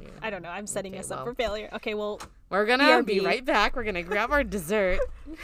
Yeah. 0.00 0.08
I 0.22 0.30
don't 0.30 0.42
know. 0.42 0.50
I'm 0.50 0.66
setting 0.68 0.92
Okay, 0.92 1.00
us 1.00 1.10
up 1.10 1.24
for 1.24 1.34
failure. 1.34 1.68
Okay, 1.72 1.94
well, 1.94 2.20
We're 2.50 2.66
gonna 2.66 3.02
be 3.02 3.18
BRB. 3.18 3.24
right 3.26 3.44
back. 3.44 3.74
We're 3.74 3.82
gonna 3.84 4.02
grab 4.04 4.30
our 4.30 4.44
dessert. 4.44 5.00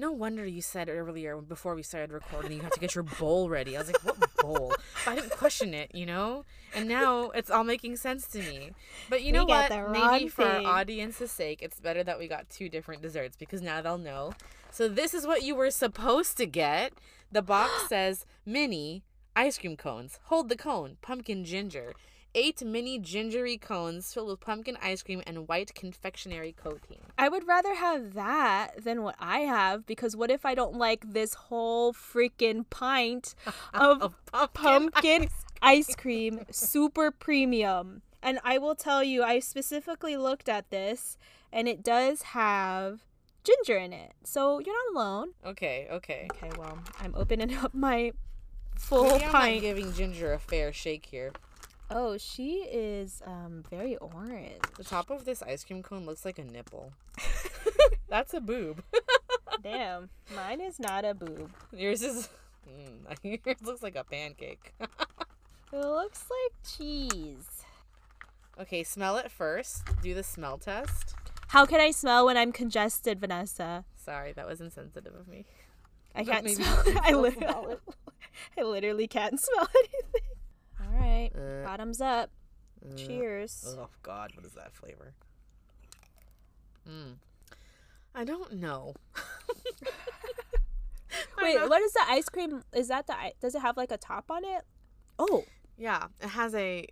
No 0.00 0.12
wonder 0.12 0.46
you 0.46 0.62
said 0.62 0.88
earlier 0.88 1.36
before 1.42 1.74
we 1.74 1.82
started 1.82 2.10
recording 2.10 2.52
you 2.52 2.60
have 2.60 2.72
to 2.72 2.80
get 2.80 2.94
your 2.94 3.04
bowl 3.04 3.50
ready. 3.50 3.76
I 3.76 3.80
was 3.80 3.88
like, 3.88 4.02
what 4.02 4.18
bowl? 4.36 4.72
But 5.04 5.10
I 5.10 5.14
didn't 5.14 5.32
question 5.32 5.74
it, 5.74 5.94
you 5.94 6.06
know? 6.06 6.46
And 6.74 6.88
now 6.88 7.28
it's 7.32 7.50
all 7.50 7.64
making 7.64 7.96
sense 7.96 8.26
to 8.28 8.38
me. 8.38 8.70
But 9.10 9.22
you 9.22 9.30
know 9.30 9.44
got 9.44 9.70
what? 9.70 9.90
Maybe 9.90 10.28
for 10.28 10.46
our 10.46 10.62
audience's 10.62 11.30
sake, 11.30 11.60
it's 11.60 11.80
better 11.80 12.02
that 12.02 12.18
we 12.18 12.28
got 12.28 12.48
two 12.48 12.70
different 12.70 13.02
desserts 13.02 13.36
because 13.36 13.60
now 13.60 13.82
they'll 13.82 13.98
know. 13.98 14.32
So 14.70 14.88
this 14.88 15.12
is 15.12 15.26
what 15.26 15.42
you 15.42 15.54
were 15.54 15.70
supposed 15.70 16.38
to 16.38 16.46
get. 16.46 16.94
The 17.30 17.42
box 17.42 17.70
says 17.90 18.24
mini 18.46 19.02
ice 19.36 19.58
cream 19.58 19.76
cones. 19.76 20.18
Hold 20.24 20.48
the 20.48 20.56
cone, 20.56 20.96
pumpkin 21.02 21.44
ginger. 21.44 21.92
Eight 22.32 22.62
mini 22.64 22.98
gingery 23.00 23.56
cones 23.58 24.14
filled 24.14 24.28
with 24.28 24.40
pumpkin 24.40 24.78
ice 24.80 25.02
cream 25.02 25.20
and 25.26 25.48
white 25.48 25.74
confectionery 25.74 26.52
coating. 26.52 27.00
I 27.18 27.28
would 27.28 27.46
rather 27.48 27.74
have 27.74 28.14
that 28.14 28.84
than 28.84 29.02
what 29.02 29.16
I 29.18 29.40
have 29.40 29.84
because 29.84 30.14
what 30.14 30.30
if 30.30 30.46
I 30.46 30.54
don't 30.54 30.76
like 30.76 31.12
this 31.12 31.34
whole 31.34 31.92
freaking 31.92 32.64
pint 32.70 33.34
of 33.74 34.00
Of 34.02 34.14
pumpkin. 34.54 34.90
pumpkin 34.92 35.28
ice 35.60 35.94
cream, 35.96 36.44
super 36.52 37.10
premium? 37.10 38.02
And 38.22 38.38
I 38.44 38.58
will 38.58 38.76
tell 38.76 39.02
you, 39.02 39.24
I 39.24 39.40
specifically 39.40 40.16
looked 40.16 40.48
at 40.48 40.70
this 40.70 41.18
and 41.52 41.66
it 41.66 41.82
does 41.82 42.22
have 42.22 43.00
ginger 43.42 43.76
in 43.76 43.92
it. 43.92 44.12
So 44.22 44.60
you're 44.60 44.74
not 44.94 44.94
alone. 44.94 45.28
Okay, 45.44 45.88
okay. 45.90 46.28
Okay, 46.32 46.50
well, 46.56 46.78
I'm 47.00 47.14
opening 47.16 47.54
up 47.64 47.74
my 47.74 48.12
full 48.76 49.04
Maybe 49.04 49.14
I'm 49.16 49.20
not 49.22 49.32
pint. 49.32 49.60
giving 49.62 49.92
Ginger 49.94 50.32
a 50.32 50.38
fair 50.38 50.72
shake 50.72 51.06
here. 51.06 51.32
Oh, 51.92 52.16
she 52.18 52.58
is 52.70 53.20
um 53.26 53.64
very 53.68 53.96
orange. 53.96 54.60
The 54.76 54.84
top 54.84 55.10
of 55.10 55.24
this 55.24 55.42
ice 55.42 55.64
cream 55.64 55.82
cone 55.82 56.06
looks 56.06 56.24
like 56.24 56.38
a 56.38 56.44
nipple. 56.44 56.92
That's 58.08 58.32
a 58.34 58.40
boob. 58.40 58.82
Damn, 59.62 60.08
mine 60.34 60.60
is 60.60 60.78
not 60.78 61.04
a 61.04 61.14
boob. 61.14 61.50
Yours 61.72 62.02
is. 62.02 62.28
Mm, 62.68 63.16
yours 63.44 63.56
looks 63.62 63.82
like 63.82 63.96
a 63.96 64.04
pancake. 64.04 64.72
It 64.80 64.88
looks 65.72 66.24
like 66.30 66.52
cheese. 66.76 67.64
okay, 68.60 68.82
smell 68.84 69.16
it 69.16 69.30
first. 69.30 69.82
Do 70.02 70.14
the 70.14 70.22
smell 70.22 70.58
test. 70.58 71.14
How 71.48 71.66
can 71.66 71.80
I 71.80 71.90
smell 71.90 72.26
when 72.26 72.36
I'm 72.36 72.52
congested, 72.52 73.18
Vanessa? 73.20 73.84
Sorry, 73.96 74.32
that 74.32 74.46
was 74.46 74.60
insensitive 74.60 75.14
of 75.14 75.26
me. 75.26 75.44
I 76.14 76.22
But 76.22 76.32
can't 76.32 76.44
maybe 76.44 76.62
smell. 76.62 76.82
I, 77.02 77.08
still 77.08 77.30
smell 77.32 77.68
it. 77.70 77.80
I 78.58 78.62
literally 78.62 79.06
can't 79.08 79.38
smell 79.40 79.68
anything. 79.84 80.19
Right, 81.34 81.62
Uh, 81.62 81.64
bottoms 81.66 82.00
up. 82.00 82.30
Uh, 82.84 82.96
Cheers. 82.96 83.76
Oh 83.78 83.88
God, 84.02 84.32
what 84.34 84.44
is 84.46 84.52
that 84.52 84.72
flavor? 84.74 85.12
Mm. 86.88 87.16
I 88.14 88.24
don't 88.24 88.54
know. 88.54 88.94
Wait, 91.42 91.58
what 91.68 91.82
is 91.82 91.92
the 91.92 92.02
ice 92.08 92.28
cream? 92.28 92.62
Is 92.72 92.88
that 92.88 93.06
the 93.06 93.14
does 93.40 93.54
it 93.54 93.60
have 93.62 93.76
like 93.76 93.90
a 93.90 93.96
top 93.96 94.30
on 94.30 94.44
it? 94.44 94.62
Oh, 95.18 95.44
Yeah, 95.76 96.06
it 96.20 96.28
has 96.28 96.54
a 96.54 96.86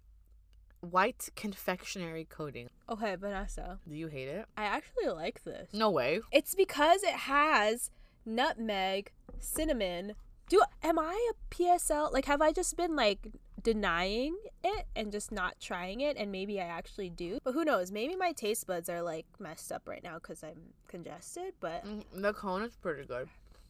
white 0.81 1.29
confectionery 1.37 2.25
coating. 2.29 2.69
okay, 2.89 3.15
Vanessa. 3.17 3.79
Do 3.89 3.95
you 3.95 4.09
hate 4.09 4.29
it? 4.29 4.47
I 4.57 4.65
actually 4.65 5.09
like 5.09 5.45
this. 5.45 5.69
No 5.73 5.91
way. 5.91 6.21
It's 6.33 6.55
because 6.55 7.03
it 7.03 7.15
has 7.15 7.91
nutmeg, 8.27 9.11
cinnamon. 9.41 10.15
Do 10.49 10.63
am 10.83 10.99
I 10.99 11.31
a 11.31 11.55
PSL? 11.55 12.13
Like, 12.13 12.25
have 12.25 12.41
I 12.43 12.53
just 12.53 12.77
been 12.77 12.97
like 12.97 13.29
denying 13.63 14.37
it 14.65 14.87
and 14.97 15.11
just 15.13 15.33
not 15.33 15.55
trying 15.61 16.01
it? 16.01 16.17
And 16.17 16.31
maybe 16.33 16.61
I 16.61 16.65
actually 16.65 17.11
do. 17.11 17.39
But 17.45 17.53
who 17.55 17.65
knows? 17.65 17.91
Maybe 17.93 18.17
my 18.17 18.33
taste 18.33 18.67
buds 18.67 18.89
are 18.89 19.03
like 19.03 19.27
messed 19.39 19.73
up 19.73 19.89
right 19.89 20.03
now 20.03 20.15
because 20.15 20.43
I'm 20.43 20.73
congested. 20.89 21.55
But 21.61 21.85
Mm, 21.85 22.05
The 22.15 22.33
cone 22.33 22.63
is 22.63 22.77
pretty 22.77 23.05
good, 23.05 23.29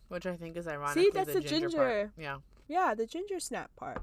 which 0.08 0.26
I 0.26 0.36
think 0.36 0.56
is 0.56 0.66
ironic. 0.68 0.94
See, 0.94 1.10
that's 1.12 1.32
the 1.32 1.40
ginger. 1.40 1.68
ginger. 1.68 1.76
Part. 1.78 2.10
Yeah. 2.18 2.38
yeah, 2.68 2.94
the 2.94 3.06
ginger 3.06 3.40
snap 3.40 3.70
part. 3.76 4.02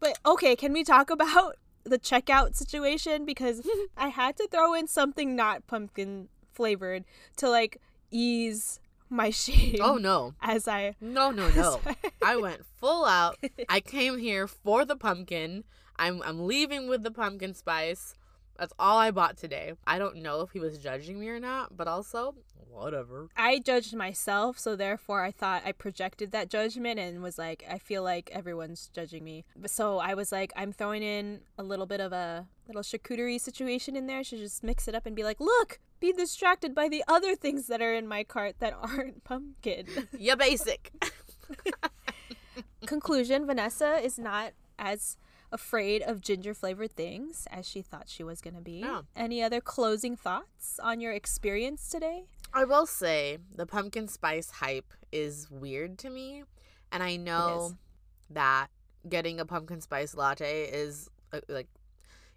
But 0.00 0.18
okay, 0.26 0.56
can 0.56 0.72
we 0.72 0.84
talk 0.84 1.10
about 1.10 1.56
the 1.84 1.98
checkout 1.98 2.54
situation? 2.54 3.24
Because 3.24 3.66
I 3.96 4.08
had 4.08 4.36
to 4.36 4.48
throw 4.48 4.74
in 4.74 4.86
something 4.86 5.34
not 5.36 5.66
pumpkin 5.66 6.28
flavored 6.52 7.04
to 7.36 7.48
like 7.50 7.78
ease 8.10 8.80
my 9.08 9.30
shame. 9.30 9.76
Oh 9.82 9.96
no. 9.96 10.34
As 10.40 10.66
I 10.68 10.94
No, 11.00 11.30
no, 11.30 11.48
no. 11.56 11.80
I 12.24 12.36
went 12.36 12.64
full 12.80 13.04
out. 13.04 13.36
I 13.68 13.80
came 13.80 14.18
here 14.18 14.46
for 14.46 14.84
the 14.84 14.96
pumpkin. 14.96 15.64
I'm 15.96 16.22
I'm 16.22 16.46
leaving 16.46 16.88
with 16.88 17.02
the 17.02 17.10
pumpkin 17.10 17.54
spice. 17.54 18.14
That's 18.58 18.72
all 18.78 18.98
I 18.98 19.10
bought 19.10 19.36
today. 19.36 19.74
I 19.86 19.98
don't 19.98 20.16
know 20.16 20.40
if 20.40 20.50
he 20.50 20.60
was 20.60 20.78
judging 20.78 21.20
me 21.20 21.28
or 21.28 21.40
not, 21.40 21.76
but 21.76 21.88
also 21.88 22.34
whatever. 22.70 23.28
I 23.36 23.58
judged 23.58 23.94
myself, 23.94 24.58
so 24.58 24.76
therefore 24.76 25.24
I 25.24 25.30
thought 25.30 25.62
I 25.64 25.72
projected 25.72 26.30
that 26.32 26.50
judgment 26.50 26.98
and 26.98 27.22
was 27.22 27.38
like, 27.38 27.64
I 27.70 27.78
feel 27.78 28.02
like 28.02 28.30
everyone's 28.32 28.90
judging 28.92 29.24
me. 29.24 29.44
So 29.66 29.98
I 29.98 30.14
was 30.14 30.32
like, 30.32 30.52
I'm 30.56 30.72
throwing 30.72 31.02
in 31.02 31.40
a 31.58 31.62
little 31.62 31.86
bit 31.86 32.00
of 32.00 32.12
a 32.12 32.46
little 32.66 32.82
charcuterie 32.82 33.40
situation 33.40 33.96
in 33.96 34.06
there. 34.06 34.22
Should 34.22 34.38
just 34.38 34.62
mix 34.62 34.88
it 34.88 34.94
up 34.94 35.06
and 35.06 35.16
be 35.16 35.24
like, 35.24 35.40
look, 35.40 35.80
be 36.00 36.12
distracted 36.12 36.74
by 36.74 36.88
the 36.88 37.02
other 37.08 37.34
things 37.34 37.66
that 37.68 37.80
are 37.80 37.94
in 37.94 38.06
my 38.06 38.24
cart 38.24 38.56
that 38.58 38.74
aren't 38.80 39.24
pumpkin. 39.24 39.86
Yeah, 40.18 40.34
basic. 40.34 40.92
Conclusion 42.86 43.46
Vanessa 43.46 43.98
is 44.02 44.18
not 44.18 44.52
as 44.78 45.16
afraid 45.52 46.02
of 46.02 46.20
ginger 46.20 46.54
flavored 46.54 46.94
things 46.96 47.46
as 47.50 47.68
she 47.68 47.82
thought 47.82 48.08
she 48.08 48.22
was 48.24 48.40
going 48.40 48.54
to 48.54 48.60
be. 48.60 48.80
Yeah. 48.80 49.02
Any 49.14 49.42
other 49.42 49.60
closing 49.60 50.16
thoughts 50.16 50.78
on 50.82 51.00
your 51.00 51.12
experience 51.12 51.88
today? 51.88 52.24
I 52.52 52.64
will 52.64 52.86
say 52.86 53.38
the 53.54 53.66
pumpkin 53.66 54.08
spice 54.08 54.50
hype 54.50 54.92
is 55.12 55.50
weird 55.50 55.98
to 55.98 56.10
me, 56.10 56.44
and 56.92 57.02
I 57.02 57.16
know 57.16 57.74
that 58.30 58.68
getting 59.08 59.38
a 59.40 59.46
pumpkin 59.46 59.80
spice 59.80 60.14
latte 60.14 60.64
is 60.64 61.08
uh, 61.32 61.40
like 61.48 61.68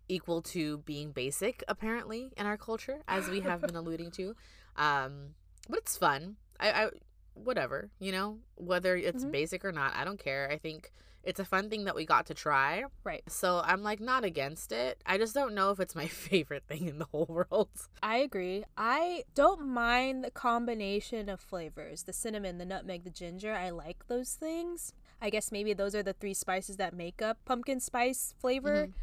equal 0.08 0.42
to 0.42 0.80
being 0.80 1.12
basic 1.12 1.64
apparently 1.68 2.32
in 2.38 2.46
our 2.46 2.58
culture 2.58 3.00
as 3.08 3.30
we 3.30 3.42
have 3.42 3.62
been 3.62 3.76
alluding 3.82 4.12
to. 4.12 4.36
Um 4.76 5.36
but 5.68 5.80
it's 5.80 5.98
fun. 5.98 6.36
I, 6.60 6.72
I 6.72 6.90
whatever, 7.36 7.90
you 8.00 8.12
know, 8.12 8.40
whether 8.56 8.96
it's 8.96 9.24
Mhm. 9.24 9.32
basic 9.32 9.64
or 9.64 9.72
not, 9.72 9.96
I 9.96 10.04
don't 10.04 10.20
care. 10.20 10.50
I 10.52 10.58
think 10.58 10.92
it's 11.24 11.40
a 11.40 11.46
fun 11.46 11.70
thing 11.70 11.84
that 11.86 11.96
we 11.96 12.06
got 12.06 12.26
to 12.28 12.34
try. 12.34 12.86
Right. 13.04 13.24
So 13.28 13.62
I'm 13.64 13.84
like 13.84 14.00
not 14.00 14.24
against 14.24 14.72
it. 14.72 15.02
I 15.06 15.18
just 15.18 15.34
don't 15.34 15.54
know 15.54 15.72
if 15.72 15.80
it's 15.80 15.96
my 15.96 16.08
favorite 16.08 16.64
thing 16.68 16.88
in 16.88 17.00
the 17.00 17.06
whole 17.06 17.26
world. 17.28 17.70
I 18.02 18.18
agree. 18.18 18.64
I 18.78 19.24
don't 19.36 19.68
mind 19.68 20.24
the 20.24 20.32
combination 20.32 21.30
of 21.30 21.40
flavors 21.40 22.04
the 22.04 22.14
cinnamon, 22.14 22.58
the 22.58 22.66
nutmeg, 22.66 23.04
the 23.04 23.10
ginger. 23.10 23.54
I 23.54 23.70
like 23.70 24.08
those 24.08 24.34
things. 24.34 24.94
I 25.22 25.30
guess 25.30 25.52
maybe 25.52 25.74
those 25.74 25.94
are 25.94 26.04
the 26.04 26.14
three 26.14 26.34
spices 26.34 26.78
that 26.78 26.94
make 26.94 27.22
up 27.22 27.38
pumpkin 27.46 27.80
spice 27.80 28.34
flavor. 28.40 28.88
Mhm. 28.88 28.94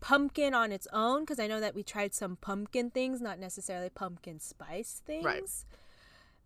Pumpkin 0.00 0.54
on 0.54 0.72
its 0.72 0.88
own, 0.94 1.20
because 1.20 1.38
I 1.38 1.46
know 1.46 1.60
that 1.60 1.74
we 1.74 1.82
tried 1.82 2.14
some 2.14 2.36
pumpkin 2.36 2.90
things, 2.90 3.20
not 3.20 3.38
necessarily 3.38 3.90
pumpkin 3.90 4.40
spice 4.40 5.02
things. 5.04 5.22
Right. 5.26 5.44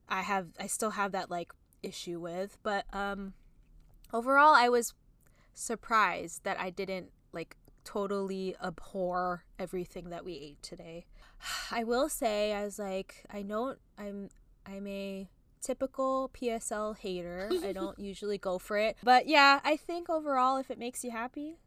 I 0.08 0.22
have, 0.22 0.48
I 0.58 0.66
still 0.66 0.90
have 0.90 1.12
that 1.12 1.30
like 1.30 1.52
issue 1.80 2.18
with, 2.18 2.58
but 2.64 2.84
um, 2.92 3.34
overall, 4.12 4.54
I 4.54 4.68
was 4.68 4.92
surprised 5.54 6.44
that 6.44 6.58
I 6.60 6.70
didn't 6.70 7.10
like 7.32 7.56
totally 7.84 8.56
abhor 8.62 9.44
everything 9.58 10.10
that 10.10 10.24
we 10.24 10.34
ate 10.34 10.62
today. 10.62 11.06
I 11.70 11.84
will 11.84 12.08
say, 12.08 12.52
I 12.52 12.64
was 12.64 12.78
like, 12.78 13.24
I 13.32 13.42
know 13.42 13.76
I'm 13.98 14.30
I'm 14.66 14.86
a 14.86 15.28
typical 15.60 16.30
PSL 16.34 16.96
hater. 16.96 17.50
I 17.64 17.72
don't 17.72 17.98
usually 17.98 18.38
go 18.38 18.58
for 18.58 18.78
it, 18.78 18.96
but 19.02 19.26
yeah, 19.26 19.60
I 19.64 19.76
think 19.76 20.08
overall, 20.10 20.56
if 20.56 20.70
it 20.70 20.78
makes 20.78 21.04
you 21.04 21.10
happy, 21.10 21.58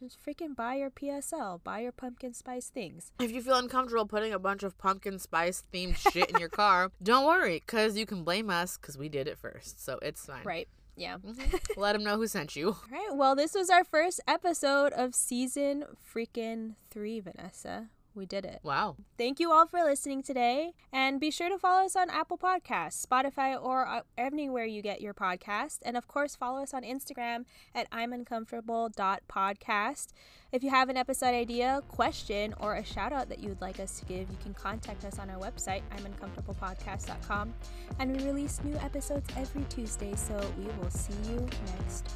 just 0.00 0.18
freaking 0.24 0.54
buy 0.54 0.74
your 0.74 0.90
PSL, 0.90 1.62
buy 1.64 1.80
your 1.80 1.92
pumpkin 1.92 2.34
spice 2.34 2.68
things. 2.68 3.12
If 3.20 3.30
you 3.30 3.40
feel 3.40 3.56
uncomfortable 3.56 4.06
putting 4.06 4.32
a 4.32 4.38
bunch 4.38 4.62
of 4.62 4.76
pumpkin 4.76 5.18
spice 5.18 5.62
themed 5.72 5.96
shit 5.96 6.30
in 6.30 6.38
your 6.38 6.48
car, 6.48 6.90
don't 7.02 7.24
worry, 7.24 7.62
because 7.66 7.96
you 7.96 8.04
can 8.04 8.22
blame 8.22 8.50
us 8.50 8.76
because 8.76 8.98
we 8.98 9.08
did 9.08 9.26
it 9.26 9.38
first. 9.38 9.82
So 9.82 9.98
it's 10.02 10.26
fine. 10.26 10.44
Right? 10.44 10.68
Yeah. 10.96 11.18
Mhm. 11.18 11.60
Let 11.76 11.92
them 11.94 12.04
know 12.04 12.16
who 12.16 12.26
sent 12.26 12.54
you. 12.56 12.68
All 12.68 12.76
right. 12.90 13.10
Well, 13.12 13.34
this 13.34 13.54
was 13.54 13.68
our 13.70 13.84
first 13.84 14.20
episode 14.28 14.92
of 14.92 15.14
season 15.14 15.84
freaking 16.14 16.74
three, 16.90 17.20
Vanessa. 17.20 17.88
We 18.14 18.26
did 18.26 18.44
it. 18.44 18.60
Wow. 18.62 18.96
Thank 19.18 19.40
you 19.40 19.50
all 19.50 19.66
for 19.66 19.82
listening 19.82 20.22
today. 20.22 20.74
And 20.92 21.18
be 21.20 21.32
sure 21.32 21.48
to 21.48 21.58
follow 21.58 21.84
us 21.84 21.96
on 21.96 22.08
Apple 22.10 22.38
Podcasts, 22.38 23.04
Spotify, 23.04 23.60
or 23.60 23.84
uh, 23.86 24.02
anywhere 24.16 24.64
you 24.64 24.80
get 24.82 25.00
your 25.00 25.14
podcast. 25.14 25.78
And 25.84 25.96
of 25.96 26.06
course, 26.06 26.36
follow 26.36 26.62
us 26.62 26.72
on 26.72 26.84
Instagram 26.84 27.44
at 27.74 27.88
uncomfortable.podcast. 27.90 30.12
If 30.52 30.62
you 30.62 30.70
have 30.70 30.88
an 30.88 30.96
episode 30.96 31.34
idea, 31.34 31.82
question, 31.88 32.54
or 32.60 32.76
a 32.76 32.84
shout 32.84 33.12
out 33.12 33.28
that 33.28 33.40
you 33.40 33.48
would 33.48 33.60
like 33.60 33.80
us 33.80 33.98
to 33.98 34.04
give, 34.04 34.30
you 34.30 34.36
can 34.40 34.54
contact 34.54 35.04
us 35.04 35.18
on 35.18 35.28
our 35.28 35.38
website, 35.38 35.82
I'mUncomfortablePodcast.com. 35.96 37.52
And 37.98 38.16
we 38.16 38.22
release 38.24 38.60
new 38.62 38.76
episodes 38.76 39.28
every 39.36 39.64
Tuesday, 39.64 40.14
so 40.14 40.40
we 40.56 40.66
will 40.80 40.90
see 40.90 41.14
you 41.28 41.48
next 41.78 42.08